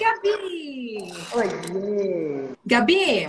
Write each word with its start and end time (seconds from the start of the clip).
Gabi! 0.00 1.12
Oi! 1.34 2.54
Gabi, 2.64 3.26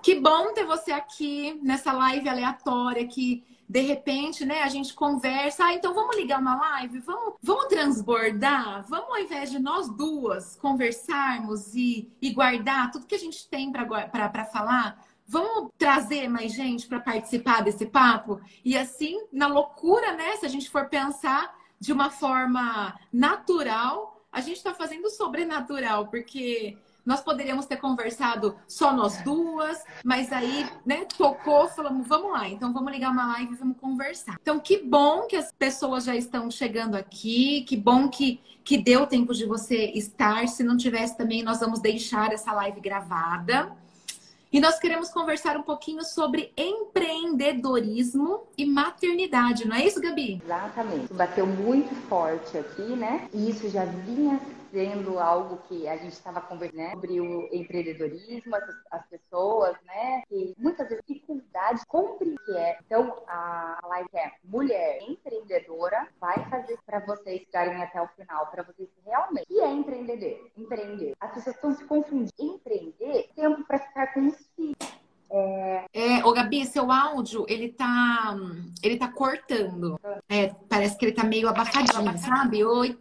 que 0.00 0.14
bom 0.14 0.54
ter 0.54 0.64
você 0.64 0.92
aqui 0.92 1.58
nessa 1.60 1.92
live 1.92 2.28
aleatória 2.28 3.04
que 3.04 3.42
de 3.68 3.80
repente, 3.80 4.44
né, 4.44 4.62
a 4.62 4.68
gente 4.68 4.94
conversa, 4.94 5.64
ah, 5.64 5.74
então 5.74 5.92
vamos 5.92 6.14
ligar 6.14 6.38
uma 6.38 6.54
live, 6.54 7.00
vamos, 7.00 7.34
vamos 7.42 7.64
transbordar, 7.64 8.84
vamos 8.88 9.08
ao 9.08 9.18
invés 9.18 9.50
de 9.50 9.58
nós 9.58 9.88
duas 9.88 10.54
conversarmos 10.54 11.74
e, 11.74 12.08
e 12.20 12.30
guardar 12.30 12.92
tudo 12.92 13.06
que 13.06 13.16
a 13.16 13.18
gente 13.18 13.48
tem 13.48 13.72
para 13.72 14.44
falar, 14.44 15.04
vamos 15.26 15.70
trazer 15.76 16.28
mais 16.28 16.52
gente 16.52 16.86
para 16.86 17.00
participar 17.00 17.62
desse 17.62 17.86
papo? 17.86 18.40
E 18.64 18.76
assim, 18.78 19.20
na 19.32 19.48
loucura, 19.48 20.12
né, 20.12 20.36
se 20.36 20.46
a 20.46 20.48
gente 20.48 20.70
for 20.70 20.88
pensar 20.88 21.52
de 21.80 21.92
uma 21.92 22.08
forma 22.10 22.96
natural, 23.12 24.11
a 24.32 24.40
gente 24.40 24.56
está 24.56 24.72
fazendo 24.72 25.10
sobrenatural, 25.10 26.08
porque 26.08 26.78
nós 27.04 27.20
poderíamos 27.20 27.66
ter 27.66 27.76
conversado 27.76 28.56
só 28.66 28.92
nós 28.92 29.20
duas, 29.22 29.84
mas 30.04 30.32
aí, 30.32 30.66
né, 30.86 31.04
tocou, 31.04 31.68
falamos, 31.68 32.06
vamos 32.06 32.32
lá, 32.32 32.48
então 32.48 32.72
vamos 32.72 32.92
ligar 32.92 33.10
uma 33.10 33.26
live 33.34 33.52
e 33.52 33.56
vamos 33.56 33.76
conversar. 33.76 34.36
Então, 34.40 34.60
que 34.60 34.78
bom 34.78 35.26
que 35.26 35.36
as 35.36 35.52
pessoas 35.52 36.04
já 36.04 36.14
estão 36.16 36.50
chegando 36.50 36.94
aqui, 36.94 37.62
que 37.62 37.76
bom 37.76 38.08
que, 38.08 38.40
que 38.64 38.78
deu 38.78 39.06
tempo 39.06 39.34
de 39.34 39.44
você 39.44 39.86
estar. 39.86 40.46
Se 40.48 40.62
não 40.62 40.76
tivesse 40.76 41.16
também, 41.16 41.42
nós 41.42 41.60
vamos 41.60 41.80
deixar 41.80 42.32
essa 42.32 42.52
live 42.52 42.80
gravada. 42.80 43.76
E 44.52 44.60
nós 44.60 44.78
queremos 44.78 45.08
conversar 45.08 45.56
um 45.56 45.62
pouquinho 45.62 46.04
sobre 46.04 46.52
empreendedorismo 46.54 48.42
e 48.58 48.66
maternidade, 48.66 49.66
não 49.66 49.74
é 49.74 49.86
isso, 49.86 49.98
Gabi? 49.98 50.42
Exatamente. 50.44 51.10
Bateu 51.14 51.46
muito 51.46 51.94
forte 52.06 52.58
aqui, 52.58 52.82
né? 52.82 53.28
E 53.32 53.48
isso 53.48 53.70
já 53.70 53.86
vinha 53.86 54.38
sendo 54.72 55.18
algo 55.18 55.58
que 55.68 55.86
a 55.86 55.96
gente 55.96 56.12
estava 56.12 56.40
conversando 56.40 56.78
né, 56.78 56.92
sobre 56.92 57.20
o 57.20 57.48
empreendedorismo, 57.52 58.56
as, 58.56 58.64
as, 58.90 59.06
pessoas, 59.06 59.76
né? 59.84 60.22
E 60.30 60.54
muitas 60.58 60.88
vezes 60.88 61.04
dificuldade 61.06 61.82
compreender 61.86 62.42
que 62.44 62.56
é. 62.56 62.78
Então, 62.86 63.22
a 63.28 63.78
live 63.86 64.08
é 64.14 64.32
mulher 64.44 65.02
empreendedora 65.02 66.08
vai 66.20 66.48
fazer 66.48 66.78
para 66.86 67.00
vocês 67.00 67.40
ficarem 67.40 67.80
até 67.82 68.00
o 68.00 68.08
final, 68.08 68.46
para 68.46 68.62
vocês 68.62 68.88
realmente. 69.04 69.44
O 69.44 69.46
que 69.46 69.60
é 69.60 69.70
empreender? 69.70 70.52
Empreender. 70.56 71.14
As 71.20 71.32
pessoas 71.32 71.56
estão 71.56 71.74
se 71.74 71.84
confundindo. 71.84 72.32
Empreender, 72.38 73.30
tempo 73.34 73.64
para 73.66 73.78
ficar 73.78 74.14
com 74.14 74.26
os 74.26 74.46
filhos 74.56 74.91
é... 75.32 75.84
é, 75.92 76.24
ô 76.24 76.32
Gabi, 76.32 76.66
seu 76.66 76.90
áudio, 76.90 77.46
ele 77.48 77.70
tá, 77.70 78.36
ele 78.82 78.96
tá 78.96 79.08
cortando. 79.08 79.98
É, 80.28 80.48
parece 80.68 80.96
que 80.98 81.06
ele 81.06 81.12
tá 81.12 81.24
meio 81.24 81.48
abafadinho, 81.48 82.18
sabe? 82.18 82.64
Oi, 82.64 82.98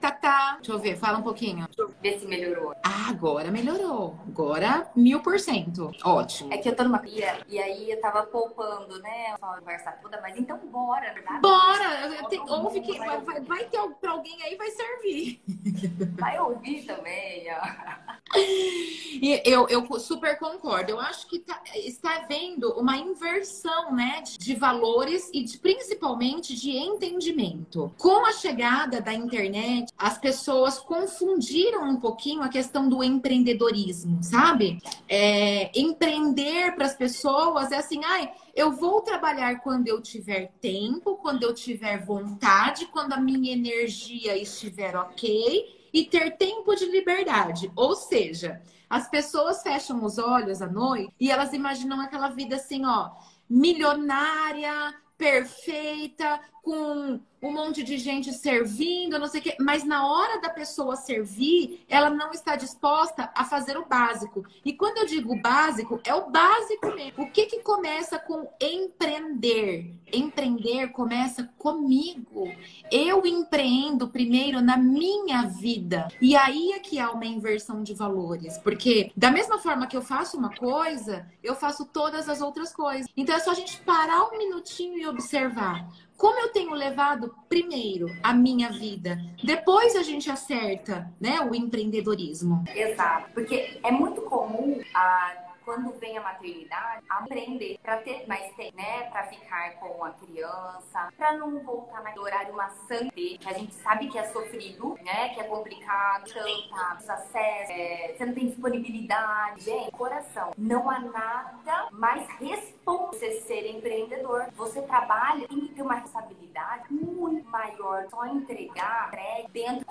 tá, 0.00 0.10
tá. 0.10 0.56
Deixa 0.56 0.72
eu 0.72 0.78
ver, 0.78 0.96
fala 0.96 1.18
um 1.18 1.22
pouquinho. 1.22 1.66
Deixa 1.66 1.82
eu 1.82 1.94
ver 2.02 2.18
se 2.18 2.26
melhorou. 2.26 2.74
Ah, 2.82 3.08
agora 3.08 3.50
melhorou. 3.50 4.18
Agora, 4.26 4.90
mil 4.96 5.20
por 5.20 5.38
cento. 5.38 5.92
Ótimo. 6.04 6.52
É 6.52 6.58
que 6.58 6.68
eu 6.68 6.74
tô 6.74 6.84
numa 6.84 6.98
pia 6.98 7.38
e 7.48 7.58
aí 7.58 7.90
eu 7.90 8.00
tava 8.00 8.24
poupando, 8.24 8.98
né? 9.00 9.34
A 9.40 9.58
conversa 9.58 9.92
toda, 10.02 10.20
mas 10.20 10.36
então 10.36 10.58
bora, 10.70 11.12
verdade? 11.12 11.40
Bora! 11.40 12.28
Te, 12.28 12.38
ouve 12.38 12.80
que 12.80 12.98
vai, 12.98 13.20
vai, 13.20 13.40
vai 13.40 13.64
ter 13.66 13.80
pra 14.00 14.12
alguém 14.12 14.42
aí, 14.42 14.56
vai 14.56 14.70
servir. 14.70 15.42
Vai 16.18 16.38
ouvir 16.40 16.82
também, 16.84 17.46
ó. 17.52 18.36
E 18.36 19.40
eu, 19.44 19.68
eu 19.68 19.98
super 19.98 20.38
concordo. 20.38 20.90
Eu 20.90 21.00
acho 21.00 21.28
que 21.28 21.38
tá, 21.38 21.60
está 21.74 22.16
havendo 22.16 22.72
uma 22.72 22.96
inversão 22.96 23.94
né, 23.94 24.22
de 24.38 24.54
valores 24.54 25.30
e 25.32 25.42
de, 25.42 25.58
principalmente 25.58 26.54
de 26.54 26.70
entendimento. 26.70 27.92
Com 27.98 28.24
a 28.26 28.32
chegada 28.32 29.00
da 29.00 29.12
internet, 29.12 29.92
as 29.96 30.18
pessoas 30.18 30.78
confundiram 30.78 31.88
um 31.88 31.96
pouquinho 31.96 32.42
a 32.42 32.48
questão 32.48 32.88
do 32.88 33.02
empreendedorismo, 33.02 34.22
sabe? 34.22 34.78
É, 35.08 35.70
empreender 35.78 36.74
para 36.74 36.86
as 36.86 36.94
pessoas 36.94 37.72
é 37.72 37.76
assim, 37.76 38.00
ai, 38.04 38.30
eu 38.54 38.72
vou 38.72 39.00
trabalhar 39.00 39.60
quando 39.60 39.88
eu 39.88 40.00
tiver 40.00 40.52
tempo, 40.60 41.16
quando 41.16 41.42
eu 41.42 41.54
tiver 41.54 42.04
vontade, 42.04 42.86
quando 42.86 43.12
a 43.12 43.20
minha 43.20 43.52
energia 43.52 44.36
estiver 44.36 44.96
ok 44.96 45.88
e 45.92 46.04
ter 46.04 46.36
tempo 46.36 46.74
de 46.74 46.86
liberdade. 46.86 47.70
Ou 47.76 47.94
seja, 47.94 48.60
as 48.88 49.08
pessoas 49.08 49.62
fecham 49.62 50.04
os 50.04 50.18
olhos 50.18 50.62
à 50.62 50.66
noite 50.66 51.12
e 51.20 51.30
elas 51.30 51.52
imaginam 51.52 52.00
aquela 52.00 52.28
vida 52.28 52.56
assim, 52.56 52.84
ó, 52.84 53.10
milionária, 53.48 54.94
perfeita, 55.16 56.40
com 56.68 57.18
um 57.40 57.52
monte 57.52 57.82
de 57.82 57.96
gente 57.96 58.30
servindo, 58.30 59.18
não 59.18 59.26
sei 59.26 59.40
o 59.40 59.42
quê, 59.42 59.56
mas 59.58 59.84
na 59.84 60.06
hora 60.06 60.38
da 60.38 60.50
pessoa 60.50 60.96
servir, 60.96 61.82
ela 61.88 62.10
não 62.10 62.30
está 62.30 62.56
disposta 62.56 63.30
a 63.34 63.42
fazer 63.44 63.78
o 63.78 63.86
básico. 63.86 64.44
E 64.62 64.74
quando 64.74 64.98
eu 64.98 65.06
digo 65.06 65.40
básico, 65.40 65.98
é 66.04 66.14
o 66.14 66.28
básico 66.28 66.88
mesmo. 66.94 67.24
O 67.24 67.30
que 67.30 67.46
que 67.46 67.60
começa 67.60 68.18
com 68.18 68.46
empreender? 68.60 69.94
Empreender 70.12 70.88
começa 70.88 71.48
comigo. 71.56 72.52
Eu 72.90 73.24
empreendo 73.24 74.08
primeiro 74.08 74.60
na 74.60 74.76
minha 74.76 75.44
vida. 75.44 76.08
E 76.20 76.36
aí 76.36 76.72
é 76.72 76.80
que 76.80 76.98
há 76.98 77.10
uma 77.12 77.24
inversão 77.24 77.82
de 77.82 77.94
valores, 77.94 78.58
porque 78.58 79.10
da 79.16 79.30
mesma 79.30 79.58
forma 79.58 79.86
que 79.86 79.96
eu 79.96 80.02
faço 80.02 80.36
uma 80.36 80.54
coisa, 80.54 81.26
eu 81.42 81.54
faço 81.54 81.86
todas 81.86 82.28
as 82.28 82.42
outras 82.42 82.74
coisas. 82.74 83.06
Então 83.16 83.34
é 83.34 83.38
só 83.38 83.52
a 83.52 83.54
gente 83.54 83.80
parar 83.82 84.24
um 84.24 84.36
minutinho 84.36 84.98
e 84.98 85.06
observar 85.06 85.88
como 86.18 86.40
eu 86.40 86.48
tenho 86.48 86.74
levado 86.74 87.32
primeiro 87.48 88.08
a 88.22 88.34
minha 88.34 88.70
vida, 88.70 89.18
depois 89.42 89.94
a 89.94 90.02
gente 90.02 90.28
acerta, 90.28 91.10
né, 91.20 91.40
o 91.40 91.54
empreendedorismo. 91.54 92.64
Exato, 92.74 93.30
porque 93.32 93.78
é 93.84 93.92
muito 93.92 94.22
comum 94.22 94.80
a 94.92 95.47
quando 95.68 95.92
vem 95.98 96.16
a 96.16 96.22
maternidade, 96.22 97.04
aprender 97.10 97.78
para 97.82 97.98
ter 97.98 98.26
mais 98.26 98.50
tempo, 98.54 98.74
né? 98.74 99.02
Para 99.10 99.24
ficar 99.24 99.74
com 99.74 100.02
a 100.02 100.12
criança, 100.12 101.12
para 101.14 101.36
não 101.36 101.60
voltar 101.60 102.02
naquele 102.02 102.24
horário 102.24 102.54
maçante, 102.54 103.10
que 103.10 103.38
a 103.44 103.52
gente 103.52 103.74
sabe 103.74 104.08
que 104.08 104.16
é 104.16 104.24
sofrido, 104.28 104.98
né? 105.04 105.28
Que 105.34 105.40
é 105.40 105.44
complicado, 105.44 106.24
tanta 106.32 107.12
acesso, 107.12 107.70
é, 107.70 108.14
você 108.16 108.24
não 108.24 108.32
tem 108.32 108.46
disponibilidade. 108.46 109.60
Gente, 109.60 109.90
coração, 109.90 110.52
não 110.56 110.88
há 110.88 111.00
nada 111.00 111.88
mais 111.92 112.26
responsável 112.40 112.78
você 113.18 113.40
ser 113.42 113.66
empreendedor. 113.70 114.46
Você 114.56 114.80
trabalha, 114.82 115.46
tem 115.46 115.60
que 115.60 115.74
ter 115.74 115.82
uma 115.82 115.94
responsabilidade 115.94 116.92
muito 116.92 117.48
maior. 117.50 118.06
Só 118.10 118.26
entregar 118.26 119.10
dentro. 119.52 119.86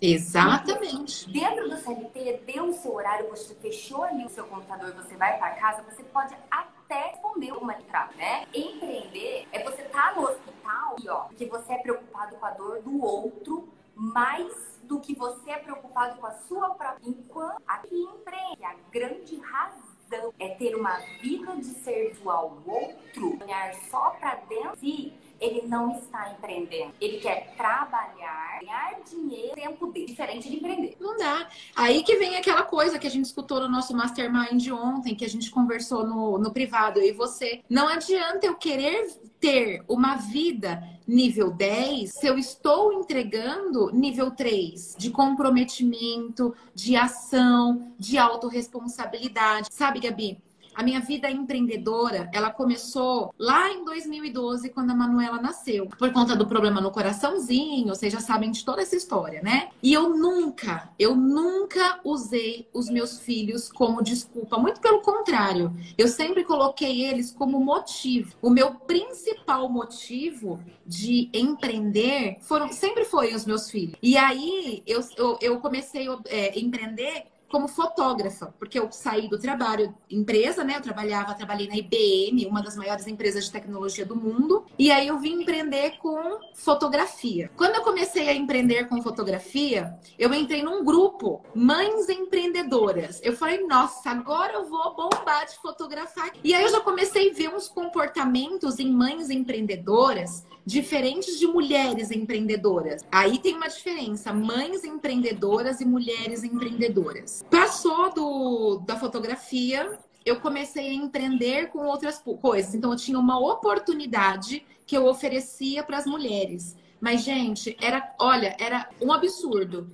Exatamente. 0.00 1.30
Dentro 1.30 1.68
do 1.68 1.76
CLT, 1.76 2.42
deu 2.46 2.70
o 2.70 2.74
seu 2.74 2.94
horário, 2.94 3.28
você 3.28 3.54
fechou 3.54 4.02
ali 4.02 4.24
o 4.24 4.28
seu 4.28 4.44
computador, 4.44 4.92
você 4.96 5.16
vai 5.16 5.38
para 5.38 5.54
casa, 5.54 5.82
você 5.82 6.02
pode 6.04 6.34
até 6.50 7.10
responder 7.10 7.52
uma 7.52 7.76
letra, 7.76 8.10
né? 8.16 8.46
Empreender 8.54 9.46
é 9.52 9.62
você 9.62 9.82
estar 9.82 10.14
tá 10.14 10.20
no 10.20 10.28
hospital 10.28 10.96
e 11.00 11.08
ó, 11.08 11.24
que 11.36 11.44
você 11.46 11.74
é 11.74 11.78
preocupado 11.78 12.36
com 12.36 12.46
a 12.46 12.50
dor 12.50 12.82
do 12.82 13.02
outro 13.02 13.68
mais 13.94 14.78
do 14.82 15.00
que 15.00 15.14
você 15.14 15.50
é 15.50 15.58
preocupado 15.58 16.20
com 16.20 16.26
a 16.26 16.32
sua 16.32 16.70
própria. 16.74 17.08
Enquanto 17.08 17.62
aqui 17.66 17.96
empreende, 17.96 18.64
a 18.64 18.74
grande 18.90 19.36
razão 19.36 20.32
é 20.38 20.50
ter 20.50 20.76
uma 20.76 20.98
vida 21.20 21.56
de 21.56 21.64
serviço 21.64 22.30
ao 22.30 22.58
outro, 22.66 23.42
olhar 23.42 23.74
só 23.90 24.10
para 24.10 24.36
dentro 24.36 24.76
de 24.76 25.12
ele 25.40 25.66
não 25.66 25.98
está 25.98 26.32
empreendendo. 26.32 26.92
Ele 27.00 27.18
quer 27.18 27.54
trabalhar, 27.56 28.60
ganhar 28.60 29.00
dinheiro, 29.08 29.54
tempo 29.54 29.86
dele, 29.88 30.06
diferente 30.06 30.48
de 30.48 30.56
empreender. 30.56 30.96
Não 31.00 31.16
dá. 31.16 31.48
Aí 31.74 32.02
que 32.02 32.16
vem 32.16 32.36
aquela 32.36 32.62
coisa 32.62 32.98
que 32.98 33.06
a 33.06 33.10
gente 33.10 33.26
escutou 33.26 33.60
no 33.60 33.68
nosso 33.68 33.94
mastermind 33.94 34.68
ontem, 34.68 35.14
que 35.14 35.24
a 35.24 35.28
gente 35.28 35.50
conversou 35.50 36.06
no, 36.06 36.38
no 36.38 36.52
privado, 36.52 37.00
e 37.00 37.12
você. 37.12 37.62
Não 37.68 37.88
adianta 37.88 38.46
eu 38.46 38.54
querer 38.54 39.08
ter 39.40 39.84
uma 39.88 40.16
vida 40.16 40.82
nível 41.06 41.50
10 41.50 42.10
se 42.10 42.26
eu 42.26 42.36
estou 42.36 42.92
entregando 42.92 43.92
nível 43.92 44.30
3 44.30 44.96
de 44.98 45.10
comprometimento, 45.10 46.54
de 46.74 46.96
ação, 46.96 47.92
de 47.98 48.18
autorresponsabilidade. 48.18 49.68
Sabe, 49.70 50.00
Gabi? 50.00 50.38
A 50.76 50.82
minha 50.82 51.00
vida 51.00 51.30
empreendedora, 51.30 52.28
ela 52.34 52.50
começou 52.50 53.32
lá 53.38 53.72
em 53.72 53.82
2012, 53.82 54.68
quando 54.68 54.90
a 54.90 54.94
Manuela 54.94 55.40
nasceu. 55.40 55.86
Por 55.98 56.12
conta 56.12 56.36
do 56.36 56.46
problema 56.46 56.82
no 56.82 56.90
coraçãozinho, 56.90 57.88
vocês 57.88 58.12
já 58.12 58.20
sabem 58.20 58.50
de 58.50 58.62
toda 58.62 58.82
essa 58.82 58.94
história, 58.94 59.40
né? 59.40 59.70
E 59.82 59.94
eu 59.94 60.10
nunca, 60.10 60.90
eu 60.98 61.16
nunca 61.16 61.98
usei 62.04 62.68
os 62.74 62.90
meus 62.90 63.18
filhos 63.20 63.72
como 63.72 64.02
desculpa. 64.02 64.58
Muito 64.58 64.78
pelo 64.78 65.00
contrário. 65.00 65.74
Eu 65.96 66.08
sempre 66.08 66.44
coloquei 66.44 67.06
eles 67.06 67.30
como 67.30 67.58
motivo. 67.58 68.34
O 68.42 68.50
meu 68.50 68.74
principal 68.74 69.70
motivo 69.70 70.60
de 70.84 71.30
empreender 71.32 72.36
foram, 72.42 72.70
sempre 72.70 73.06
foi 73.06 73.34
os 73.34 73.46
meus 73.46 73.70
filhos. 73.70 73.96
E 74.02 74.14
aí, 74.18 74.82
eu, 74.86 75.00
eu, 75.16 75.38
eu 75.40 75.58
comecei 75.58 76.06
a 76.06 76.18
é, 76.26 76.58
empreender 76.58 77.24
como 77.48 77.68
fotógrafa, 77.68 78.54
porque 78.58 78.78
eu 78.78 78.90
saí 78.90 79.28
do 79.28 79.38
trabalho, 79.38 79.94
empresa, 80.10 80.64
né? 80.64 80.76
Eu 80.76 80.82
trabalhava, 80.82 81.34
trabalhei 81.34 81.68
na 81.68 81.76
IBM, 81.76 82.46
uma 82.46 82.62
das 82.62 82.76
maiores 82.76 83.06
empresas 83.06 83.46
de 83.46 83.52
tecnologia 83.52 84.04
do 84.04 84.16
mundo, 84.16 84.64
e 84.78 84.90
aí 84.90 85.08
eu 85.08 85.18
vim 85.18 85.42
empreender 85.42 85.98
com 85.98 86.40
fotografia. 86.54 87.50
Quando 87.56 87.76
eu 87.76 87.82
comecei 87.82 88.28
a 88.28 88.34
empreender 88.34 88.88
com 88.88 89.00
fotografia, 89.02 89.96
eu 90.18 90.32
entrei 90.34 90.62
num 90.62 90.84
grupo, 90.84 91.42
Mães 91.54 92.08
Empreendedoras. 92.08 93.20
Eu 93.22 93.32
falei, 93.34 93.66
nossa, 93.66 94.10
agora 94.10 94.54
eu 94.54 94.64
vou 94.66 94.94
bombar 94.94 95.46
de 95.46 95.56
fotografar. 95.56 96.32
E 96.42 96.54
aí 96.54 96.62
eu 96.62 96.70
já 96.70 96.80
comecei 96.80 97.30
a 97.30 97.34
ver 97.34 97.54
uns 97.54 97.68
comportamentos 97.68 98.78
em 98.78 98.90
mães 98.90 99.30
empreendedoras 99.30 100.44
diferentes 100.66 101.38
de 101.38 101.46
mulheres 101.46 102.10
empreendedoras. 102.10 103.04
Aí 103.10 103.38
tem 103.38 103.54
uma 103.54 103.68
diferença: 103.68 104.32
mães 104.32 104.84
empreendedoras 104.84 105.80
e 105.80 105.84
mulheres 105.84 106.42
empreendedoras. 106.42 107.35
Passou 107.44 108.12
do, 108.12 108.78
da 108.86 108.96
fotografia, 108.96 109.98
eu 110.24 110.40
comecei 110.40 110.90
a 110.90 110.94
empreender 110.94 111.68
com 111.68 111.86
outras 111.86 112.18
coisas. 112.18 112.74
Então, 112.74 112.90
eu 112.92 112.96
tinha 112.96 113.18
uma 113.18 113.38
oportunidade 113.38 114.64
que 114.86 114.96
eu 114.96 115.06
oferecia 115.06 115.82
para 115.82 115.98
as 115.98 116.06
mulheres. 116.06 116.76
Mas, 117.00 117.22
gente, 117.22 117.76
era, 117.80 118.14
olha, 118.18 118.56
era 118.58 118.88
um 119.00 119.12
absurdo. 119.12 119.90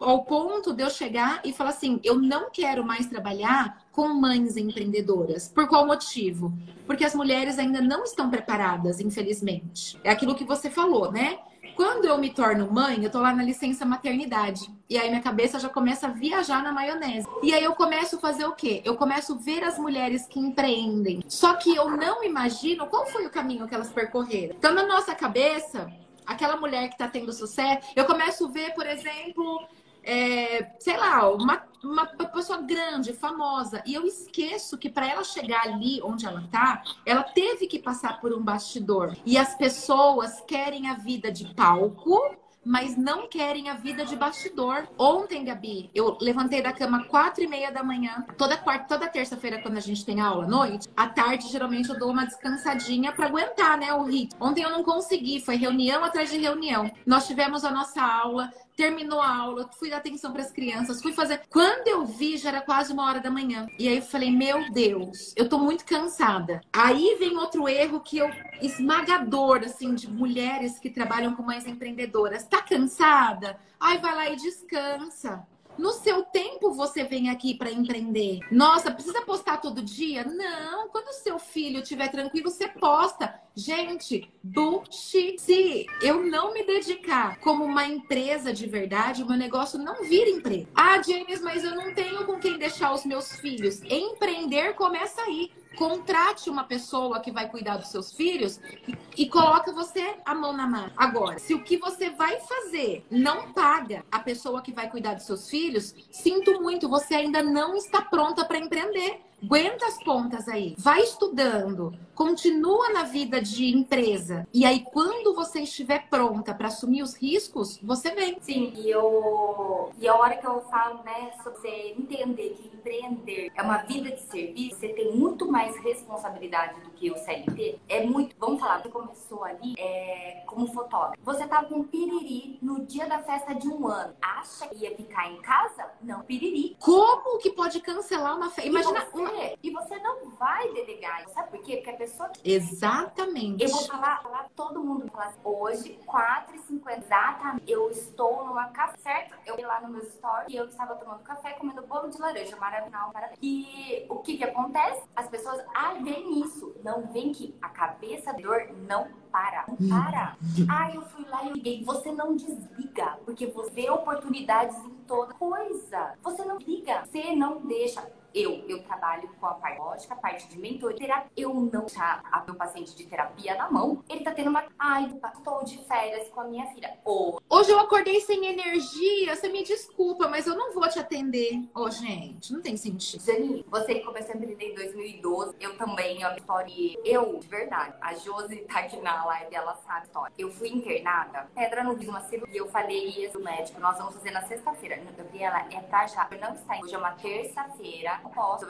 Ao 0.00 0.24
ponto 0.24 0.72
de 0.72 0.82
eu 0.82 0.90
chegar 0.90 1.40
e 1.44 1.52
falar 1.52 1.70
assim: 1.70 2.00
eu 2.02 2.16
não 2.16 2.50
quero 2.50 2.84
mais 2.84 3.06
trabalhar 3.06 3.86
com 3.92 4.08
mães 4.08 4.56
empreendedoras. 4.56 5.48
Por 5.48 5.68
qual 5.68 5.86
motivo? 5.86 6.52
Porque 6.86 7.04
as 7.04 7.14
mulheres 7.14 7.58
ainda 7.58 7.80
não 7.80 8.02
estão 8.02 8.28
preparadas, 8.28 9.00
infelizmente. 9.00 9.98
É 10.02 10.10
aquilo 10.10 10.34
que 10.34 10.44
você 10.44 10.68
falou, 10.68 11.12
né? 11.12 11.38
Quando 11.80 12.04
eu 12.04 12.18
me 12.18 12.28
torno 12.28 12.70
mãe, 12.70 13.02
eu 13.02 13.08
tô 13.08 13.22
lá 13.22 13.34
na 13.34 13.42
licença 13.42 13.86
maternidade. 13.86 14.70
E 14.86 14.98
aí 14.98 15.08
minha 15.08 15.22
cabeça 15.22 15.58
já 15.58 15.70
começa 15.70 16.08
a 16.08 16.10
viajar 16.10 16.62
na 16.62 16.72
maionese. 16.72 17.26
E 17.42 17.54
aí 17.54 17.64
eu 17.64 17.72
começo 17.72 18.16
a 18.16 18.18
fazer 18.18 18.44
o 18.44 18.52
quê? 18.52 18.82
Eu 18.84 18.96
começo 18.96 19.32
a 19.32 19.36
ver 19.38 19.64
as 19.64 19.78
mulheres 19.78 20.26
que 20.26 20.38
empreendem. 20.38 21.24
Só 21.26 21.54
que 21.54 21.74
eu 21.74 21.88
não 21.88 22.22
imagino 22.22 22.86
qual 22.86 23.06
foi 23.06 23.24
o 23.24 23.30
caminho 23.30 23.66
que 23.66 23.74
elas 23.74 23.88
percorreram. 23.88 24.56
Então, 24.58 24.74
na 24.74 24.86
nossa 24.86 25.14
cabeça, 25.14 25.90
aquela 26.26 26.54
mulher 26.54 26.88
que 26.88 26.96
está 26.96 27.08
tendo 27.08 27.32
sucesso, 27.32 27.88
eu 27.96 28.04
começo 28.04 28.44
a 28.44 28.50
ver, 28.50 28.74
por 28.74 28.86
exemplo, 28.86 29.66
é, 30.02 30.72
sei 30.78 30.96
lá, 30.96 31.30
uma, 31.30 31.62
uma 31.82 32.06
pessoa 32.06 32.60
grande, 32.62 33.12
famosa, 33.12 33.82
e 33.86 33.94
eu 33.94 34.06
esqueço 34.06 34.78
que 34.78 34.88
para 34.88 35.08
ela 35.08 35.24
chegar 35.24 35.62
ali 35.62 36.00
onde 36.02 36.26
ela 36.26 36.44
tá, 36.50 36.82
ela 37.04 37.22
teve 37.22 37.66
que 37.66 37.78
passar 37.78 38.20
por 38.20 38.32
um 38.32 38.42
bastidor. 38.42 39.16
E 39.24 39.36
as 39.36 39.54
pessoas 39.54 40.40
querem 40.46 40.88
a 40.88 40.94
vida 40.94 41.30
de 41.30 41.54
palco 41.54 42.20
mas 42.64 42.96
não 42.96 43.26
querem 43.26 43.68
a 43.68 43.74
vida 43.74 44.04
de 44.04 44.14
bastidor. 44.16 44.86
Ontem, 44.98 45.44
Gabi, 45.44 45.90
eu 45.94 46.16
levantei 46.20 46.62
da 46.62 46.72
cama 46.72 47.04
quatro 47.04 47.42
e 47.42 47.46
meia 47.46 47.72
da 47.72 47.82
manhã. 47.82 48.24
Toda 48.36 48.56
quarta, 48.56 48.86
toda 48.86 49.08
terça-feira, 49.08 49.60
quando 49.62 49.78
a 49.78 49.80
gente 49.80 50.04
tem 50.04 50.20
aula 50.20 50.44
à 50.44 50.48
noite, 50.48 50.88
à 50.96 51.08
tarde, 51.08 51.48
geralmente 51.48 51.88
eu 51.88 51.98
dou 51.98 52.10
uma 52.10 52.26
descansadinha 52.26 53.12
para 53.12 53.26
aguentar, 53.26 53.78
né, 53.78 53.92
o 53.94 54.04
ritmo. 54.04 54.38
Ontem 54.44 54.62
eu 54.62 54.70
não 54.70 54.82
consegui, 54.82 55.40
foi 55.40 55.56
reunião 55.56 56.04
atrás 56.04 56.30
de 56.30 56.38
reunião. 56.38 56.90
Nós 57.06 57.26
tivemos 57.26 57.64
a 57.64 57.70
nossa 57.70 58.02
aula, 58.02 58.52
terminou 58.80 59.20
a 59.20 59.36
aula, 59.36 59.68
fui 59.78 59.90
dar 59.90 59.98
atenção 59.98 60.32
para 60.32 60.40
as 60.40 60.50
crianças, 60.50 61.02
fui 61.02 61.12
fazer. 61.12 61.42
Quando 61.50 61.86
eu 61.86 62.06
vi, 62.06 62.38
já 62.38 62.48
era 62.48 62.62
quase 62.62 62.90
uma 62.94 63.04
hora 63.04 63.20
da 63.20 63.30
manhã. 63.30 63.68
E 63.78 63.86
aí 63.86 63.96
eu 63.96 64.02
falei: 64.02 64.30
Meu 64.30 64.72
Deus, 64.72 65.34
eu 65.36 65.46
tô 65.46 65.58
muito 65.58 65.84
cansada. 65.84 66.62
Aí 66.72 67.16
vem 67.18 67.36
outro 67.36 67.68
erro 67.68 68.00
que 68.00 68.16
eu 68.16 68.30
esmagador, 68.62 69.58
assim, 69.64 69.94
de 69.94 70.08
mulheres 70.08 70.78
que 70.78 70.88
trabalham 70.88 71.36
com 71.36 71.42
mães 71.42 71.66
empreendedoras. 71.66 72.44
Tá 72.44 72.62
cansada? 72.62 73.58
Ai, 73.78 73.98
vai 73.98 74.14
lá 74.14 74.30
e 74.30 74.36
descansa. 74.36 75.46
No 75.80 75.94
seu 75.94 76.22
tempo 76.22 76.74
você 76.74 77.04
vem 77.04 77.30
aqui 77.30 77.54
para 77.54 77.70
empreender. 77.70 78.40
Nossa, 78.52 78.90
precisa 78.90 79.22
postar 79.22 79.56
todo 79.56 79.80
dia? 79.80 80.24
Não. 80.24 80.90
Quando 80.90 81.08
o 81.08 81.14
seu 81.14 81.38
filho 81.38 81.80
estiver 81.80 82.08
tranquilo, 82.10 82.50
você 82.50 82.68
posta. 82.68 83.40
Gente, 83.56 84.30
bullshit. 84.42 85.40
Se 85.40 85.86
eu 86.02 86.22
não 86.22 86.52
me 86.52 86.66
dedicar 86.66 87.40
como 87.40 87.64
uma 87.64 87.86
empresa 87.86 88.52
de 88.52 88.66
verdade, 88.66 89.22
o 89.22 89.26
meu 89.26 89.38
negócio 89.38 89.78
não 89.78 90.04
vira 90.04 90.28
empresa. 90.28 90.68
Ah, 90.74 91.00
James, 91.00 91.40
mas 91.40 91.64
eu 91.64 91.74
não 91.74 91.94
tenho 91.94 92.26
com 92.26 92.38
quem 92.38 92.58
deixar 92.58 92.92
os 92.92 93.06
meus 93.06 93.32
filhos. 93.36 93.80
Empreender 93.84 94.74
começa 94.74 95.22
aí 95.22 95.50
contrate 95.80 96.50
uma 96.50 96.64
pessoa 96.64 97.20
que 97.20 97.32
vai 97.32 97.48
cuidar 97.48 97.78
dos 97.78 97.88
seus 97.88 98.12
filhos 98.12 98.60
e, 98.86 99.22
e, 99.22 99.26
coloca 99.26 99.72
você 99.72 100.14
a 100.26 100.34
mão 100.34 100.52
na 100.52 100.66
mão. 100.66 100.90
Agora, 100.94 101.38
se 101.38 101.54
o 101.54 101.64
que 101.64 101.78
você 101.78 102.10
vai 102.10 102.38
fazer 102.40 103.06
não 103.10 103.50
paga 103.54 104.04
a 104.12 104.18
pessoa 104.18 104.60
que 104.60 104.72
vai 104.72 104.90
cuidar 104.90 105.14
dos 105.14 105.24
seus 105.24 105.48
filhos, 105.48 105.94
sinto 106.10 106.60
muito, 106.60 106.86
você 106.86 107.14
ainda 107.14 107.42
não 107.42 107.74
está 107.74 108.02
pronta 108.02 108.44
para 108.44 108.58
empreender. 108.58 109.22
Aguenta 109.42 109.86
as 109.86 110.02
pontas 110.02 110.48
aí. 110.48 110.74
Vai 110.78 111.00
estudando. 111.02 111.92
Continua 112.14 112.92
na 112.92 113.04
vida 113.04 113.40
de 113.40 113.74
empresa. 113.74 114.46
E 114.52 114.66
aí, 114.66 114.80
quando 114.80 115.34
você 115.34 115.60
estiver 115.60 116.06
pronta 116.10 116.54
para 116.54 116.68
assumir 116.68 117.02
os 117.02 117.14
riscos, 117.14 117.78
você 117.82 118.14
vem. 118.14 118.38
Sim, 118.42 118.74
e, 118.76 118.90
eu... 118.90 119.90
e 119.98 120.06
a 120.06 120.14
hora 120.14 120.36
que 120.36 120.46
eu 120.46 120.60
falo, 120.62 121.02
né, 121.02 121.32
sobre 121.42 121.60
você 121.60 121.94
entender 121.98 122.50
que 122.50 122.70
empreender 122.76 123.52
é 123.54 123.62
uma 123.62 123.78
vida 123.78 124.10
de 124.10 124.20
serviço, 124.22 124.78
você 124.78 124.88
tem 124.88 125.14
muito 125.14 125.50
mais 125.50 125.74
responsabilidade 125.76 126.80
do 126.80 126.90
que 126.90 127.10
o 127.10 127.16
CLT. 127.16 127.78
É 127.88 128.04
muito. 128.04 128.36
Vamos 128.38 128.60
falar, 128.60 128.82
você 128.82 128.88
começou 128.90 129.44
ali 129.44 129.74
é, 129.78 130.42
como 130.46 130.66
fotógrafo. 130.72 131.16
Você 131.22 131.46
tava 131.46 131.66
com 131.68 131.82
piriri 131.84 132.58
no 132.60 132.84
dia 132.84 133.06
da 133.06 133.20
festa 133.20 133.54
de 133.54 133.68
um 133.68 133.86
ano. 133.86 134.14
Acha 134.20 134.68
que 134.68 134.84
ia 134.84 134.94
ficar 134.94 135.30
em 135.30 135.40
casa? 135.40 135.90
Não, 136.02 136.20
piriri. 136.22 136.76
Como 136.80 137.38
que 137.38 137.50
pode 137.50 137.80
cancelar 137.80 138.36
uma 138.36 138.50
festa? 138.50 138.68
Imagina 138.68 139.06
uma 139.14 139.29
e 139.62 139.70
você 139.70 139.98
não 139.98 140.30
vai 140.30 140.72
delegar. 140.72 141.28
Sabe 141.28 141.50
por 141.50 141.60
quê? 141.62 141.76
Porque 141.76 141.90
a 141.90 141.96
pessoa. 141.96 142.30
Exatamente. 142.44 143.62
Eu 143.62 143.70
vou 143.70 143.82
falar, 143.82 144.22
falar 144.22 144.48
todo 144.54 144.82
mundo 144.82 145.10
falar 145.10 145.26
assim, 145.26 145.40
hoje, 145.44 145.98
4h50, 146.06 146.98
exatamente. 146.98 147.70
Eu 147.70 147.90
estou 147.90 148.46
numa 148.46 148.68
café, 148.68 148.98
certo? 148.98 149.34
Eu 149.46 149.54
fui 149.54 149.64
lá 149.64 149.80
no 149.80 149.88
meu 149.88 150.02
story 150.02 150.46
e 150.48 150.56
eu 150.56 150.66
estava 150.66 150.94
tomando 150.96 151.20
café 151.20 151.52
comendo 151.52 151.82
bolo 151.82 152.08
de 152.08 152.18
laranja, 152.18 152.56
maravilhoso. 152.56 153.38
E 153.42 154.06
o 154.08 154.18
que 154.18 154.36
que 154.36 154.44
acontece? 154.44 155.02
As 155.14 155.28
pessoas 155.28 155.64
ah, 155.74 155.94
veem 155.94 156.40
isso. 156.40 156.74
Não 156.82 157.06
veem 157.08 157.32
que 157.32 157.54
a 157.60 157.68
cabeça 157.68 158.32
dor 158.34 158.68
não 158.86 159.08
para. 159.30 159.64
Não 159.68 159.88
para. 159.88 160.36
ah, 160.68 160.94
eu 160.94 161.02
fui 161.02 161.24
lá 161.26 161.44
e 161.44 161.52
liguei. 161.52 161.84
Você 161.84 162.12
não 162.12 162.36
desliga, 162.36 163.18
porque 163.24 163.46
você 163.46 163.70
vê 163.70 163.90
oportunidades 163.90 164.76
em 164.84 164.94
toda 165.06 165.34
coisa. 165.34 166.14
Você 166.22 166.44
não 166.44 166.58
liga. 166.58 167.04
Você 167.06 167.34
não 167.34 167.60
deixa 167.62 168.00
eu, 168.34 168.64
eu 168.68 168.82
trabalho 168.82 169.28
com 169.40 169.46
a 169.46 169.54
parte 169.54 169.78
lógica, 169.78 170.14
a 170.14 170.16
parte 170.16 170.48
de 170.48 170.58
mentoria. 170.58 171.24
Eu 171.36 171.54
não 171.54 171.66
deixar 171.66 172.22
a 172.30 172.44
meu 172.44 172.54
paciente 172.54 172.94
de 172.94 173.06
terapia 173.06 173.54
na 173.54 173.70
mão. 173.70 174.02
Ele 174.08 174.22
tá 174.22 174.32
tendo 174.32 174.50
uma. 174.50 174.64
Ai, 174.78 175.12
estou 175.36 175.64
de 175.64 175.78
férias 175.86 176.28
com 176.28 176.40
a 176.40 176.44
minha 176.44 176.66
filha. 176.66 176.98
Ou. 177.04 177.40
Hoje 177.48 177.70
eu 177.70 177.78
acordei 177.78 178.20
sem 178.20 178.46
energia. 178.46 179.34
Você 179.34 179.48
me 179.48 179.62
desculpa, 179.62 180.28
mas 180.28 180.46
eu 180.46 180.56
não 180.56 180.72
vou 180.72 180.88
te 180.88 180.98
atender. 180.98 181.58
Ô, 181.74 181.82
oh, 181.82 181.90
gente, 181.90 182.52
não 182.52 182.60
tem 182.60 182.76
sentido. 182.76 183.22
Jani, 183.24 183.64
você 183.68 184.00
começou 184.00 184.34
a 184.34 184.36
empreender 184.36 184.72
em 184.72 184.74
2012. 184.74 185.56
Eu 185.60 185.76
também, 185.76 186.22
a 186.24 186.36
história. 186.36 186.70
Eu, 187.04 187.38
de 187.38 187.48
verdade, 187.48 187.94
a 188.00 188.14
Josi 188.14 188.56
tá 188.62 188.80
aqui 188.80 189.00
na 189.00 189.24
live, 189.24 189.54
ela 189.54 189.74
sabe 189.74 190.00
a 190.00 190.02
história. 190.02 190.34
Eu 190.38 190.50
fui 190.50 190.68
internada, 190.68 191.48
pedra 191.54 191.84
no 191.84 192.00
uma 192.00 192.20
cirurgia. 192.22 192.58
Eu 192.58 192.68
falei 192.68 193.08
isso 193.24 193.38
médico, 193.40 193.80
nós 193.80 193.96
vamos 193.98 194.14
fazer 194.14 194.30
na 194.30 194.42
sexta-feira. 194.42 195.00
Gabriela, 195.16 195.66
é 195.70 195.80
pra 195.80 196.06
já. 196.06 196.28
Eu 196.30 196.40
não 196.40 196.54
está. 196.54 196.78
Hoje 196.80 196.94
é 196.94 196.98
uma 196.98 197.12
terça-feira 197.12 198.19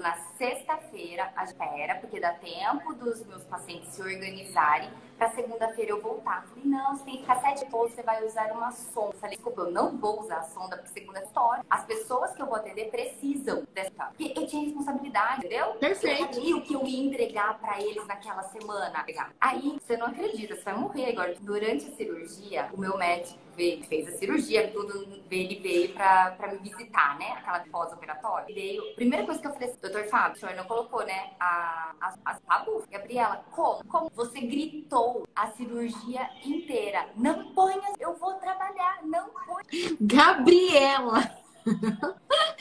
na 0.01 0.17
sexta-feira 0.37 1.33
a 1.37 1.45
espera, 1.45 1.97
porque 1.97 2.21
dá 2.21 2.33
tempo 2.35 2.95
dos 2.95 3.25
meus 3.27 3.45
pacientes 3.45 3.89
se 3.91 4.03
organizarem 4.03 4.91
para 5.17 5.31
segunda-feira 5.33 5.91
eu 5.91 6.01
voltar. 6.01 6.47
Falei, 6.47 6.65
não, 6.65 6.97
você 6.97 7.05
tem 7.05 7.17
que 7.17 7.21
ficar 7.21 7.41
sete 7.41 7.67
dias, 7.67 7.93
você 7.93 8.03
vai 8.03 8.25
usar 8.25 8.51
uma 8.53 8.73
sonda. 8.73 9.15
Falei, 9.19 9.37
desculpa, 9.37 9.63
eu 9.63 9.71
não 9.71 9.99
vou 9.99 10.21
usar 10.21 10.39
a 10.39 10.43
sonda 10.45 10.79
para 10.79 10.87
segunda 10.87 11.23
história. 11.23 11.63
As 11.69 11.85
pessoas 11.85 12.33
que 12.33 12.41
eu 12.41 12.47
vou 12.47 12.57
atender 12.57 12.91
precisam 12.91 13.67
dessa. 13.75 14.07
Porque 14.07 14.33
eu 14.35 14.47
tinha 14.47 14.65
responsabilidade, 14.65 15.45
entendeu? 15.45 15.75
Perfeito. 15.75 16.41
Eu 16.41 16.57
o 16.57 16.63
que 16.63 16.75
eu 16.75 16.87
ia 16.87 17.07
entregar 17.07 17.59
para 17.59 17.81
eles 17.81 18.07
naquela 18.07 18.43
semana. 18.45 19.05
Aí, 19.39 19.79
você 19.79 19.97
não 19.97 20.07
acredita, 20.07 20.57
você 20.57 20.63
vai 20.63 20.75
morrer 20.75 21.11
agora. 21.11 21.35
Durante 21.41 21.87
a 21.87 21.91
cirurgia, 21.97 22.71
o 22.73 22.81
meu 22.81 22.97
médico 22.97 23.39
veio, 23.61 23.85
fez 23.85 24.09
a 24.09 24.13
cirurgia, 24.13 24.71
tudo, 24.73 25.23
ele 25.31 25.61
veio 25.61 25.93
pra, 25.93 26.31
pra 26.31 26.53
me 26.53 26.59
visitar, 26.59 27.19
né? 27.19 27.33
Aquela 27.33 27.61
pós-operatória. 27.71 28.55
Veio. 28.55 28.95
Primeira 28.95 29.27
coisa 29.27 29.39
que 29.39 29.47
eu 29.47 29.53
falei 29.53 29.69
assim, 29.69 29.79
doutor 29.83 30.05
Fábio, 30.05 30.37
o 30.37 30.41
senhor 30.41 30.57
não 30.57 30.65
colocou, 30.65 31.05
né? 31.05 31.33
A, 31.39 31.95
a, 32.01 32.39
a. 32.49 32.65
Gabriela, 32.91 33.45
como? 33.51 33.85
Como? 33.85 34.11
Você 34.15 34.41
gritou 34.41 35.27
a 35.37 35.51
cirurgia 35.53 36.29
inteira. 36.45 37.09
Não 37.17 37.53
ponha, 37.53 37.93
eu 37.99 38.15
vou 38.17 38.35
trabalhar, 38.35 39.01
não 39.05 39.29
ponha. 39.29 39.97
Gabriela! 40.01 41.21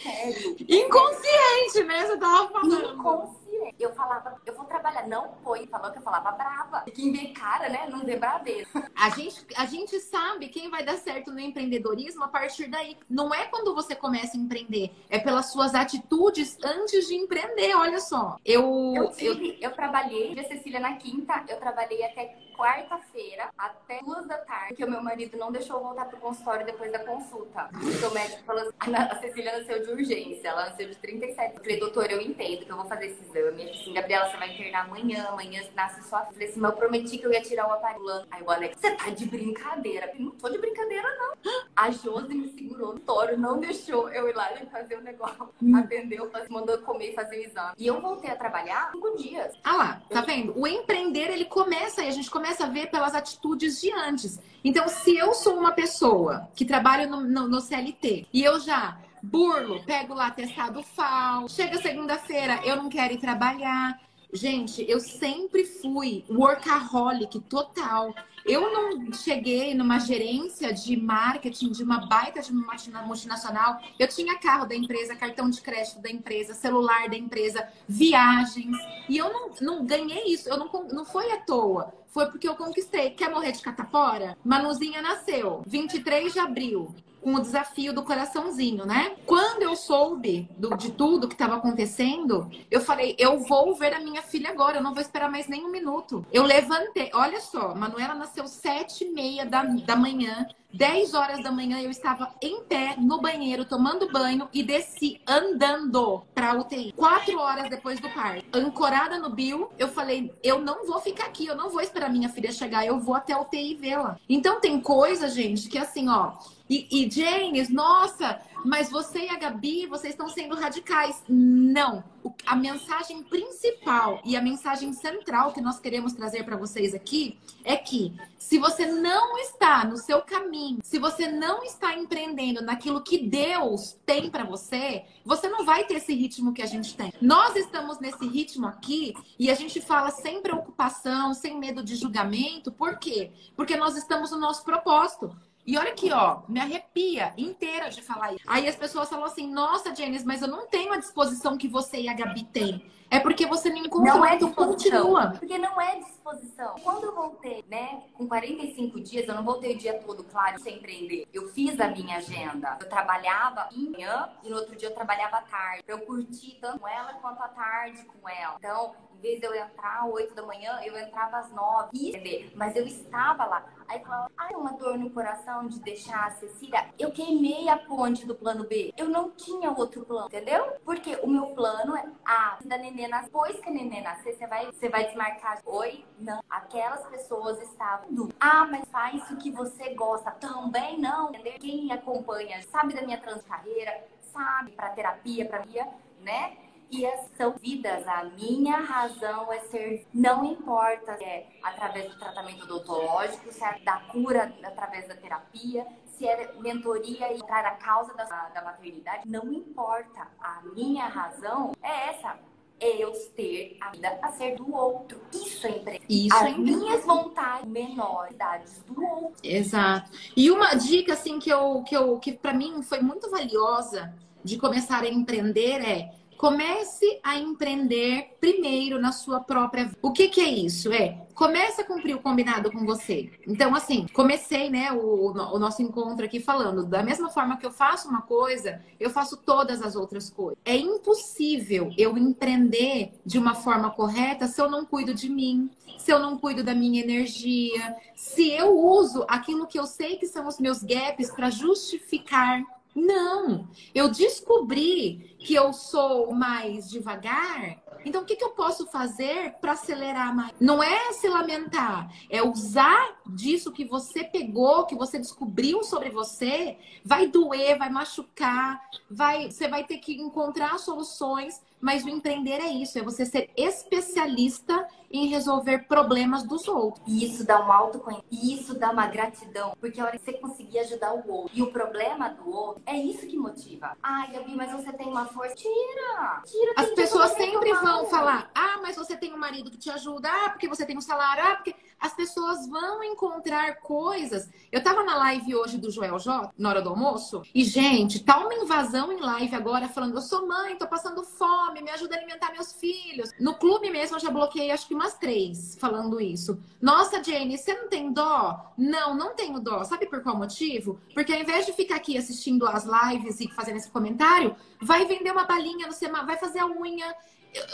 Sério. 0.03 0.56
Inconsciente, 0.68 1.84
né? 1.86 2.06
Você 2.06 2.18
tava 2.18 2.50
falando. 2.50 2.94
Inconsciente. 2.94 3.38
Eu 3.80 3.94
falava, 3.94 4.39
eu 4.46 4.56
vou 4.56 4.66
trabalhar. 4.66 5.08
Não 5.08 5.34
foi. 5.44 5.68
Falou 5.68 5.92
que 5.92 5.98
eu 5.98 6.04
falava 6.04 6.32
brava. 6.32 6.84
Quem 6.94 7.12
vê 7.12 7.28
cara, 7.28 7.70
né? 7.70 7.88
Não 7.89 8.06
vê 8.06 8.18
braveira. 8.18 8.68
A 8.96 9.10
gente, 9.10 9.46
a 9.56 9.66
gente 9.66 10.00
sabe 10.00 10.50
quem 10.50 10.70
vai 10.70 10.84
dar 10.84 10.98
certo 10.98 11.32
no 11.32 11.39
empreendedorismo 11.39 12.24
a 12.24 12.28
partir 12.28 12.68
daí. 12.68 12.98
Não 13.10 13.34
é 13.34 13.46
quando 13.46 13.74
você 13.74 13.96
começa 13.96 14.38
a 14.38 14.39
empreender, 14.39 14.92
é 15.10 15.20
pelas 15.20 15.51
suas 15.51 15.75
atitudes 15.75 16.58
antes 16.63 17.08
de 17.08 17.16
empreender. 17.16 17.75
Olha 17.75 18.00
só. 18.00 18.38
Eu, 18.46 18.94
eu, 18.96 19.12
tive, 19.12 19.58
eu... 19.62 19.70
eu 19.70 19.75
trabalhei, 19.75 20.38
a 20.39 20.44
Cecília 20.44 20.80
na 20.80 20.96
quinta, 20.98 21.44
eu 21.48 21.58
trabalhei 21.58 22.04
até 22.04 22.36
quarta-feira, 22.60 23.50
até 23.58 24.01
duas 24.04 24.28
da 24.28 24.38
tarde, 24.38 24.68
porque 24.70 24.84
o 24.84 24.92
meu 24.92 25.01
marido 25.01 25.38
não 25.38 25.50
deixou 25.50 25.78
eu 25.78 25.84
voltar 25.84 26.06
pro 26.06 26.18
consultório 26.18 26.66
depois 26.66 26.92
da 26.92 27.00
consulta. 27.00 27.70
Porque 27.72 28.06
o 28.06 28.13
médico 28.13 28.44
falou 28.44 28.63
assim, 28.63 28.74
a 28.94 29.20
Cecília 29.22 29.58
nasceu 29.58 29.82
de 29.82 29.89
urgência, 29.92 30.50
ela 30.50 30.66
nasceu 30.66 30.89
de 30.89 30.96
37. 30.96 31.56
Eu 31.56 31.62
falei, 31.62 31.80
doutor, 31.80 32.12
eu 32.12 32.20
entendo 32.20 32.66
que 32.66 32.72
eu 32.72 32.75
vou 32.75 32.86
fazer 32.86 33.08
esse 33.08 33.24
exame. 33.24 33.49
Ele 33.58 33.70
assim, 33.70 33.94
Gabriela, 33.94 34.29
você 34.29 34.38
vai 34.38 34.53
internar 34.53 34.86
amanhã, 34.86 35.25
amanhã 35.29 35.62
nasce 35.75 36.08
sua 36.08 36.25
filha. 36.25 36.44
Eu 36.44 36.50
assim, 36.50 36.60
mas 36.60 36.72
eu 36.72 36.77
prometi 36.77 37.18
que 37.18 37.25
eu 37.25 37.34
ia 37.34 37.41
tirar 37.41 37.68
o 37.68 37.74
aparelho. 37.74 38.25
Aí 38.29 38.44
o 38.44 38.51
Alex, 38.51 38.77
você 38.79 38.91
tá 38.91 39.10
de 39.10 39.25
brincadeira? 39.25 40.12
Eu 40.13 40.25
não 40.25 40.32
tô 40.32 40.50
de 40.50 40.58
brincadeira, 40.58 41.08
não. 41.18 41.51
A 41.75 41.91
Josi 41.91 42.34
me 42.34 42.50
segurou 42.50 42.94
no 42.94 43.00
toro, 43.00 43.38
não 43.38 43.60
deixou 43.60 44.10
eu 44.10 44.27
ir 44.29 44.36
lá 44.36 44.51
e 44.53 44.65
fazer 44.68 44.98
o 44.98 45.01
negócio. 45.01 45.50
Hum. 45.62 45.75
Atendeu, 45.75 46.29
mandou 46.50 46.77
comer 46.79 47.12
e 47.12 47.15
fazer 47.15 47.38
o 47.38 47.44
exame. 47.44 47.74
E 47.77 47.88
eu 47.88 48.01
voltei 48.01 48.29
a 48.29 48.36
trabalhar 48.36 48.91
cinco 48.91 49.18
dias. 49.18 49.53
Ah 49.63 49.75
lá, 49.75 50.01
tá 50.10 50.22
vendo? 50.22 50.58
O 50.58 50.68
empreender, 50.68 51.32
ele 51.32 51.46
começa 51.46 52.01
aí, 52.01 52.08
a 52.08 52.12
gente 52.12 52.29
começa 52.29 52.65
a 52.65 52.70
ver 52.70 52.89
pelas 52.89 53.15
atitudes 53.15 53.82
de 53.82 53.91
antes. 53.91 54.39
Então, 54.63 54.88
se 54.88 55.18
eu 55.18 55.34
sou 55.34 55.58
uma 55.58 55.72
pessoa 55.72 56.50
que 56.53 56.65
trabalha 56.65 57.08
no, 57.08 57.22
no, 57.22 57.48
no 57.48 57.62
CLT 57.62 58.27
e 58.34 58.44
eu 58.44 58.60
já 58.60 58.98
burlo, 59.21 59.83
pego 59.85 60.13
lá 60.13 60.31
testado 60.31 60.83
FAO, 60.83 61.47
chega 61.47 61.81
segunda-feira, 61.81 62.59
eu 62.63 62.75
não 62.75 62.89
quero 62.89 63.13
ir 63.13 63.19
trabalhar. 63.19 63.99
Gente, 64.31 64.85
eu 64.88 64.99
sempre 64.99 65.65
fui 65.65 66.23
workaholic 66.29 67.39
total. 67.41 68.13
Eu 68.45 68.71
não 68.71 69.11
cheguei 69.11 69.73
numa 69.73 69.99
gerência 69.99 70.71
de 70.71 70.95
marketing 70.95 71.71
de 71.71 71.83
uma 71.83 72.05
baita 72.05 72.39
de 72.39 72.51
uma 72.51 73.01
multinacional. 73.03 73.79
Eu 73.97 74.07
tinha 74.07 74.38
carro 74.38 74.67
da 74.67 74.75
empresa, 74.75 75.15
cartão 75.15 75.49
de 75.49 75.59
crédito 75.61 75.99
da 75.99 76.11
empresa, 76.11 76.53
celular 76.53 77.09
da 77.09 77.17
empresa, 77.17 77.67
viagens. 77.88 78.77
E 79.09 79.17
eu 79.17 79.33
não, 79.33 79.49
não 79.61 79.85
ganhei 79.85 80.25
isso. 80.27 80.47
Eu 80.47 80.57
não, 80.57 80.69
não 80.91 81.05
foi 81.05 81.31
à 81.31 81.38
toa. 81.38 81.91
Foi 82.07 82.27
porque 82.27 82.47
eu 82.47 82.55
conquistei. 82.55 83.11
Quer 83.11 83.31
morrer 83.31 83.51
de 83.51 83.61
catapora? 83.61 84.38
Manuzinha 84.43 85.01
nasceu. 85.01 85.63
23 85.65 86.33
de 86.33 86.39
abril 86.39 86.95
com 87.21 87.35
o 87.35 87.41
desafio 87.41 87.93
do 87.93 88.03
coraçãozinho, 88.03 88.85
né? 88.85 89.15
Quando 89.25 89.63
eu 89.63 89.75
soube 89.75 90.49
do, 90.57 90.75
de 90.75 90.91
tudo 90.91 91.27
que 91.27 91.35
estava 91.35 91.55
acontecendo, 91.55 92.49
eu 92.69 92.81
falei, 92.81 93.15
eu 93.17 93.39
vou 93.39 93.75
ver 93.75 93.93
a 93.93 93.99
minha 93.99 94.21
filha 94.21 94.49
agora, 94.49 94.77
eu 94.77 94.83
não 94.83 94.93
vou 94.93 95.01
esperar 95.01 95.29
mais 95.29 95.47
nem 95.47 95.65
um 95.65 95.71
minuto. 95.71 96.25
Eu 96.31 96.43
levantei, 96.43 97.09
olha 97.13 97.39
só, 97.41 97.75
Manuela 97.75 98.13
nasceu 98.13 98.47
sete 98.47 99.03
e 99.03 99.11
meia 99.11 99.45
da, 99.45 99.63
da 99.63 99.95
manhã, 99.95 100.47
10 100.71 101.15
horas 101.15 101.41
da 101.41 101.51
manhã 101.51 101.79
eu 101.79 101.89
estava 101.89 102.31
em 102.41 102.63
pé 102.63 102.95
no 102.97 103.19
banheiro 103.19 103.65
tomando 103.65 104.11
banho 104.11 104.47
e 104.53 104.61
desci 104.61 105.19
andando 105.27 106.21
para 106.33 106.53
UTI. 106.53 106.93
Quatro 106.95 107.39
horas 107.39 107.69
depois 107.69 107.99
do 107.99 108.07
parto, 108.09 108.45
ancorada 108.55 109.17
no 109.17 109.31
bio, 109.31 109.69
eu 109.79 109.88
falei: 109.88 110.31
eu 110.43 110.59
não 110.59 110.85
vou 110.85 110.99
ficar 111.01 111.25
aqui, 111.25 111.47
eu 111.47 111.55
não 111.55 111.69
vou 111.71 111.81
esperar 111.81 112.11
minha 112.11 112.29
filha 112.29 112.51
chegar, 112.51 112.85
eu 112.85 112.99
vou 112.99 113.15
até 113.15 113.33
a 113.33 113.41
UTI 113.41 113.75
vê-la. 113.75 114.17
Então 114.29 114.61
tem 114.61 114.79
coisa, 114.79 115.27
gente, 115.27 115.67
que 115.69 115.77
assim, 115.77 116.07
ó. 116.07 116.33
E, 116.69 116.88
e 116.91 117.09
James, 117.09 117.69
nossa, 117.69 118.39
mas 118.63 118.91
você 118.91 119.25
e 119.25 119.29
a 119.29 119.38
Gabi, 119.38 119.88
vocês 119.88 120.13
estão 120.13 120.29
sendo 120.29 120.55
radicais. 120.55 121.23
Não. 121.27 122.03
A 122.45 122.55
mensagem 122.55 123.23
principal 123.23 124.21
e 124.23 124.35
a 124.35 124.41
mensagem 124.41 124.93
central 124.93 125.51
que 125.53 125.61
nós 125.61 125.79
queremos 125.79 126.13
trazer 126.13 126.43
para 126.43 126.57
vocês 126.57 126.93
aqui 126.93 127.39
é 127.63 127.75
que 127.75 128.13
se 128.38 128.59
você 128.59 128.85
não 128.85 129.38
está 129.38 129.85
no 129.85 129.97
seu 129.97 130.21
caminho, 130.21 130.79
se 130.83 130.99
você 130.99 131.31
não 131.31 131.63
está 131.63 131.95
empreendendo 131.95 132.61
naquilo 132.61 133.01
que 133.01 133.17
Deus 133.17 133.97
tem 134.05 134.29
para 134.29 134.43
você, 134.43 135.05
você 135.25 135.47
não 135.47 135.65
vai 135.65 135.85
ter 135.85 135.95
esse 135.95 136.13
ritmo 136.13 136.53
que 136.53 136.61
a 136.61 136.65
gente 136.65 136.95
tem. 136.95 137.13
Nós 137.21 137.55
estamos 137.55 137.99
nesse 137.99 138.27
ritmo 138.27 138.67
aqui 138.67 139.13
e 139.38 139.49
a 139.49 139.55
gente 139.55 139.79
fala 139.81 140.11
sem 140.11 140.41
preocupação, 140.41 141.33
sem 141.33 141.57
medo 141.57 141.81
de 141.81 141.95
julgamento. 141.95 142.71
Por 142.71 142.99
quê? 142.99 143.31
Porque 143.55 143.75
nós 143.75 143.95
estamos 143.95 144.31
no 144.31 144.38
nosso 144.38 144.63
propósito. 144.63 145.35
E 145.69 145.77
olha 145.77 145.91
aqui, 145.91 146.11
ó, 146.11 146.39
me 146.49 146.59
arrepia 146.59 147.31
inteira 147.38 147.91
de 147.91 148.01
falar 148.01 148.33
isso. 148.33 148.43
Aí 148.47 148.67
as 148.67 148.75
pessoas 148.75 149.07
falam 149.07 149.25
assim: 149.25 149.47
nossa, 149.47 149.93
Janice, 149.93 150.25
mas 150.25 150.41
eu 150.41 150.47
não 150.47 150.65
tenho 150.65 150.91
a 150.91 150.97
disposição 150.97 151.59
que 151.59 151.67
você 151.67 152.01
e 152.01 152.09
a 152.09 152.13
Gabi 152.15 152.43
têm. 152.45 152.83
É 153.12 153.20
porque 153.20 153.46
você 153.46 153.70
não 153.70 153.78
encontrou, 153.78 154.18
não 154.18 154.25
é 154.25 154.38
disposição. 154.38 154.68
Continua. 154.68 155.32
Porque 155.32 155.58
não 155.58 155.82
é 155.82 155.96
disposição. 156.00 156.75
Quando 156.84 157.06
eu 157.06 157.16
voltei, 157.16 157.66
né, 157.68 158.04
com 158.13 158.28
45 158.28 159.00
dias, 159.01 159.28
eu 159.28 159.36
não 159.36 159.44
voltei 159.44 159.74
o 159.74 159.78
dia 159.78 160.00
todo, 160.00 160.24
claro, 160.24 160.60
sem 160.60 160.78
empreender. 160.78 161.28
Eu 161.34 161.50
fiz 161.50 161.80
a 161.80 161.88
minha 161.88 162.18
agenda. 162.18 162.78
Eu 162.80 162.88
trabalhava 162.88 163.68
em 163.72 163.89
manhã 163.89 164.30
e 164.44 164.50
no 164.50 164.58
outro 164.58 164.75
dia 164.75 164.89
eu 164.89 164.94
trabalhava 164.94 165.38
à 165.38 165.42
tarde. 165.42 165.84
Eu 165.88 166.00
curti 166.00 166.58
tanto 166.62 166.80
com 166.80 166.88
ela 166.88 167.13
quanto 167.13 167.42
à 167.42 167.48
tarde 167.48 168.04
com 168.04 168.30
ela. 168.30 168.56
Então, 168.60 168.94
em 169.20 169.22
vez 169.22 169.39
de 169.39 169.46
eu 169.46 169.54
entrar 169.54 170.04
às 170.04 170.12
8 170.12 170.34
da 170.34 170.44
manhã, 170.44 170.80
eu 170.84 170.98
entrava 170.98 171.39
às 171.39 171.51
9. 171.51 171.89
Entender? 171.94 172.51
Mas 172.56 172.75
eu 172.75 172.86
estava 172.86 173.46
lá. 173.46 173.66
Aí 173.88 174.00
falava, 174.00 174.32
ai, 174.38 174.54
uma 174.54 174.74
dor 174.74 174.98
no 174.98 175.10
coração 175.10 175.68
de 175.68 175.80
deixar 175.80 176.28
a 176.28 176.32
Cecília. 176.32 176.88
Eu 176.98 177.12
queimei 177.12 177.68
a 177.68 177.78
ponte 177.78 178.25
do 178.25 178.36
plano 178.36 178.63
B. 178.66 178.94
Eu 178.96 179.10
não 179.10 179.32
tinha 179.32 179.72
outro 179.72 180.06
plano, 180.06 180.28
entendeu? 180.28 180.74
Porque 180.86 181.18
o 181.24 181.28
meu 181.28 181.48
plano 181.48 181.98
é 181.98 182.06
a 182.24 182.60
da 182.63 182.78
nenê. 183.08 183.22
Depois 183.22 183.60
que 183.60 183.70
a 183.70 183.72
nenê 183.72 184.01
nascer, 184.01 184.34
você 184.34 184.48
vai, 184.48 184.65
você 184.65 184.89
vai 184.89 185.06
desmarcar. 185.06 185.62
Oi? 185.65 186.06
Não. 186.20 186.41
Aquelas 186.50 187.06
pessoas 187.08 187.62
estavam. 187.62 188.29
Ah, 188.39 188.65
mas 188.70 188.88
faz 188.89 189.29
o 189.32 189.38
que 189.38 189.51
você 189.51 189.94
gosta. 189.94 190.32
Também 190.32 191.00
não, 191.00 191.29
entendeu? 191.29 191.53
Quem 191.60 191.91
acompanha 191.91 192.62
sabe 192.63 192.94
da 192.94 193.01
minha 193.01 193.20
transcarreira, 193.20 194.06
sabe 194.34 194.72
pra 194.72 194.89
terapia, 194.89 195.46
pra 195.46 195.65
minha, 195.65 195.88
né? 196.22 196.58
e 196.91 197.06
são 197.38 197.53
vidas. 197.62 198.08
A 198.08 198.24
minha 198.24 198.77
razão 198.77 199.51
é 199.51 199.60
ser, 199.60 200.08
não 200.13 200.44
importa 200.44 201.18
se 201.18 201.24
é 201.24 201.48
através 201.63 202.10
do 202.10 202.20
tratamento 202.20 202.63
odontológico, 202.63 203.51
se 203.51 203.63
é 203.63 203.79
da 203.79 204.00
cura 204.12 204.53
através 204.63 205.08
da 205.08 205.15
terapia, 205.15 205.86
se 206.06 206.27
é 206.27 206.51
mentoria 206.60 207.34
e 207.34 207.39
para 207.39 207.70
a 207.70 207.75
causa 207.75 208.13
da, 208.13 208.25
da 208.25 208.62
maternidade, 208.62 209.29
não 209.29 209.53
importa. 209.53 210.27
A 210.41 210.62
minha 210.74 211.08
razão 211.08 211.74
é 211.82 212.10
essa. 212.10 212.38
É 212.79 213.03
eu 213.03 213.12
ter 213.36 213.77
a 213.81 213.91
vida 213.91 214.19
a 214.21 214.31
ser 214.31 214.55
do 214.55 214.74
outro. 214.74 215.19
Isso 215.33 215.67
é 215.67 215.71
emprego. 215.71 216.03
Isso 216.07 216.36
As 216.36 216.43
é 216.43 216.57
minhas 216.57 217.03
vontades 217.03 217.69
menores 217.69 218.83
do 218.88 219.03
outro. 219.03 219.33
Exato. 219.43 220.12
E 220.36 220.50
uma 220.50 220.75
dica 220.75 221.13
assim 221.13 221.39
que 221.39 221.50
eu 221.50 221.83
que 221.83 221.95
eu 221.95 222.17
que 222.19 222.31
para 222.31 222.53
mim 222.53 222.81
foi 222.81 223.01
muito 223.01 223.29
valiosa 223.29 224.13
de 224.43 224.57
começar 224.57 225.03
a 225.03 225.09
empreender 225.09 225.81
é 225.81 226.12
Comece 226.39 227.19
a 227.22 227.38
empreender 227.38 228.38
primeiro 228.39 228.98
na 228.98 229.12
sua 229.12 229.41
própria 229.41 229.84
vida. 229.84 229.98
O 230.01 230.13
que, 230.13 230.29
que 230.29 230.39
é 230.39 230.48
isso? 230.48 230.89
É 230.89 231.19
comece 231.39 231.79
a 231.79 231.86
cumprir 231.86 232.13
o 232.13 232.19
combinado 232.19 232.69
com 232.69 232.86
você. 232.86 233.31
Então, 233.48 233.74
assim, 233.74 234.05
comecei, 234.12 234.69
né, 234.69 234.91
o, 234.91 235.31
o, 235.31 235.58
nosso 235.58 235.81
encontro 235.81 236.25
aqui 236.25 236.38
falando, 236.38 236.86
da 236.86 237.01
mesma 237.01 237.29
forma 237.29 237.55
que 237.55 237.65
eu 237.65 237.72
faço 237.72 238.10
uma 238.10 238.22
coisa, 238.22 238.81
eu 239.00 239.10
faço 239.10 239.38
todas 239.38 239.81
as 239.81 239.96
outras 239.96 240.29
coisas. 240.29 240.58
É 240.65 240.75
impossível 240.75 241.93
eu 241.98 242.17
empreender 242.17 243.13
de 243.25 243.39
uma 243.39 243.55
forma 243.55 243.89
correta 243.89 244.48
se 244.48 244.62
eu 244.62 244.69
não 244.69 244.84
cuido 244.86 245.13
de 245.13 245.29
mim, 245.29 245.69
se 245.98 246.12
eu 246.12 246.19
não 246.19 246.38
cuido 246.38 246.62
da 246.62 246.75
minha 246.75 247.01
energia, 247.01 247.96
se 248.17 248.51
eu 248.51 248.77
uso 248.77 249.24
aquilo 249.25 249.65
que 249.65 249.79
eu 249.79 249.86
sei 249.86 250.17
que 250.17 250.27
são 250.27 250.46
os 250.46 250.60
meus 250.60 250.84
gaps 250.84 251.31
para 251.31 251.50
justificar 251.50 252.62
não, 253.00 253.68
eu 253.94 254.10
descobri 254.10 255.36
que 255.39 255.56
eu 255.56 255.72
sou 255.74 256.34
mais 256.34 256.89
devagar. 256.89 257.82
Então, 258.06 258.22
o 258.22 258.25
que, 258.25 258.36
que 258.36 258.44
eu 258.44 258.51
posso 258.51 258.88
fazer 258.88 259.56
para 259.60 259.74
acelerar 259.74 260.36
mais? 260.36 260.53
Não 260.60 260.82
é 260.82 261.12
se 261.13 261.27
lamentar, 261.27 262.12
é 262.29 262.41
usar 262.41 263.20
disso 263.27 263.72
que 263.72 263.86
você 263.86 264.24
pegou, 264.24 264.86
que 264.86 264.96
você 264.96 265.18
descobriu 265.18 265.84
sobre 265.84 266.10
você. 266.10 266.77
Vai 267.03 267.27
doer, 267.27 267.77
vai 267.77 267.89
machucar, 267.89 268.82
vai, 269.10 269.51
você 269.51 269.68
vai 269.68 269.86
ter 269.86 269.98
que 269.98 270.13
encontrar 270.13 270.77
soluções 270.77 271.62
mas 271.79 272.03
o 272.03 272.09
empreender 272.09 272.59
é 272.59 272.69
isso, 272.69 272.98
é 272.98 273.01
você 273.01 273.25
ser 273.25 273.50
especialista 273.55 274.88
em 275.12 275.27
resolver 275.27 275.88
problemas 275.88 276.43
dos 276.43 276.67
outros. 276.67 277.01
E 277.07 277.25
isso 277.25 277.43
dá 277.43 277.65
um 277.65 277.71
autoconhecimento, 277.71 278.27
e 278.31 278.53
isso 278.53 278.77
dá 278.77 278.91
uma 278.91 279.07
gratidão, 279.07 279.75
porque 279.79 280.00
a 280.00 280.05
hora 280.05 280.17
que 280.17 280.24
você 280.24 280.33
conseguir 280.33 280.79
ajudar 280.79 281.13
o 281.13 281.31
outro 281.31 281.51
e 281.53 281.62
o 281.62 281.71
problema 281.71 282.29
do 282.29 282.50
outro, 282.50 282.81
é 282.86 282.95
isso 282.95 283.25
que 283.25 283.38
motiva. 283.38 283.98
Ai, 284.03 284.31
Gabi, 284.31 284.55
mas 284.55 284.71
você 284.71 284.91
tem 284.93 285.07
uma 285.07 285.25
força. 285.25 285.55
Tira! 285.55 286.43
Tira 286.45 286.74
As 286.77 286.89
pessoas 286.91 287.31
sempre 287.31 287.74
vão 287.74 288.05
falar, 288.05 288.51
ah, 288.53 288.79
mas 288.81 288.95
você 288.95 289.17
tem 289.17 289.33
um 289.33 289.38
marido 289.38 289.71
que 289.71 289.77
te 289.77 289.89
ajuda, 289.89 290.29
ah, 290.29 290.50
porque 290.50 290.67
você 290.67 290.86
tem 290.86 290.98
um 290.98 291.01
salário, 291.01 291.43
ah, 291.43 291.55
porque 291.55 291.75
as 292.00 292.13
pessoas 292.13 292.67
vão 292.67 293.03
encontrar 293.03 293.75
coisas. 293.81 294.50
Eu 294.71 294.81
tava 294.81 295.03
na 295.03 295.17
live 295.17 295.55
hoje 295.55 295.77
do 295.77 295.91
Joel 295.91 296.17
J, 296.17 296.51
na 296.57 296.69
hora 296.69 296.81
do 296.81 296.89
almoço, 296.89 297.41
e, 297.53 297.63
gente, 297.63 298.24
tá 298.24 298.39
uma 298.39 298.53
invasão 298.53 299.12
em 299.12 299.19
live 299.19 299.55
agora 299.55 299.89
falando: 299.89 300.15
eu 300.15 300.21
sou 300.21 300.48
mãe, 300.48 300.77
tô 300.77 300.88
passando 300.88 301.24
fome, 301.24 301.68
me 301.71 301.89
ajuda 301.89 302.15
a 302.15 302.17
alimentar 302.17 302.51
meus 302.51 302.73
filhos. 302.73 303.31
No 303.39 303.55
clube 303.55 303.89
mesmo 303.89 304.17
eu 304.17 304.19
já 304.19 304.29
bloqueei 304.29 304.71
acho 304.71 304.88
que 304.88 304.93
umas 304.93 305.17
três 305.17 305.77
falando 305.79 306.19
isso. 306.19 306.59
Nossa, 306.81 307.23
Jane, 307.23 307.57
você 307.57 307.73
não 307.73 307.88
tem 307.88 308.11
dó? 308.11 308.73
Não, 308.77 309.15
não 309.15 309.35
tenho 309.35 309.59
dó. 309.59 309.83
Sabe 309.83 310.05
por 310.05 310.21
qual 310.21 310.35
motivo? 310.35 310.99
Porque 311.13 311.33
ao 311.33 311.39
invés 311.39 311.65
de 311.65 311.73
ficar 311.73 311.95
aqui 311.95 312.17
assistindo 312.17 312.65
as 312.65 312.85
lives 312.85 313.39
e 313.39 313.47
fazendo 313.49 313.77
esse 313.77 313.89
comentário, 313.89 314.55
vai 314.81 315.05
vender 315.05 315.31
uma 315.31 315.45
balinha 315.45 315.88
no 315.88 316.25
vai 316.25 316.38
fazer 316.38 316.59
a 316.59 316.67
unha 316.67 317.15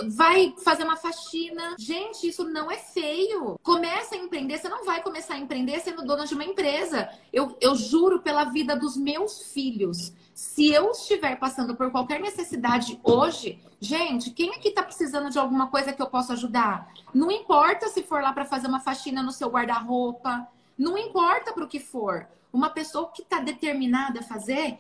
vai 0.08 0.54
fazer 0.64 0.84
uma 0.84 0.96
faxina. 0.96 1.76
Gente, 1.78 2.28
isso 2.28 2.44
não 2.44 2.72
é 2.72 2.78
feio. 2.78 3.60
Começa 3.62 4.16
a 4.16 4.18
empreender. 4.18 4.58
Você 4.58 4.70
não 4.70 4.86
vai 4.86 5.02
começar 5.02 5.36
a 5.36 5.40
empreender 5.40 5.80
sendo 5.80 6.06
dona 6.06 6.26
de 6.26 6.34
uma 6.34 6.44
empresa. 6.44 7.10
Eu, 7.32 7.58
eu 7.62 7.76
juro 7.76 8.22
pela 8.22 8.46
vida 8.46 8.76
dos 8.76 8.96
meus 8.98 9.52
filhos. 9.54 10.14
Se 10.34 10.70
eu 10.70 10.92
estiver 10.92 11.38
passando 11.38 11.76
por 11.76 11.92
qualquer 11.92 12.20
necessidade 12.20 13.00
hoje, 13.04 13.60
gente, 13.80 14.32
quem 14.32 14.52
aqui 14.52 14.68
está 14.68 14.84
precisando 14.84 15.30
de 15.30 15.40
alguma 15.40 15.68
coisa 15.68 15.94
que 15.94 16.02
eu 16.02 16.08
possa 16.08 16.34
ajudar? 16.34 16.92
Não 17.14 17.32
importa 17.32 17.88
se 17.88 18.04
for 18.04 18.22
lá 18.22 18.34
para 18.34 18.46
fazer 18.46 18.68
uma 18.68 18.82
faxina 18.82 19.24
no 19.24 19.32
seu 19.32 19.50
guarda-roupa. 19.50 20.46
Não 20.78 20.98
importa 20.98 21.54
para 21.54 21.64
o 21.64 21.68
que 21.68 21.80
for. 21.80 22.28
Uma 22.52 22.70
pessoa 22.70 23.12
que 23.12 23.22
está 23.22 23.40
determinada 23.40 24.22
a 24.22 24.24
fazer, 24.24 24.78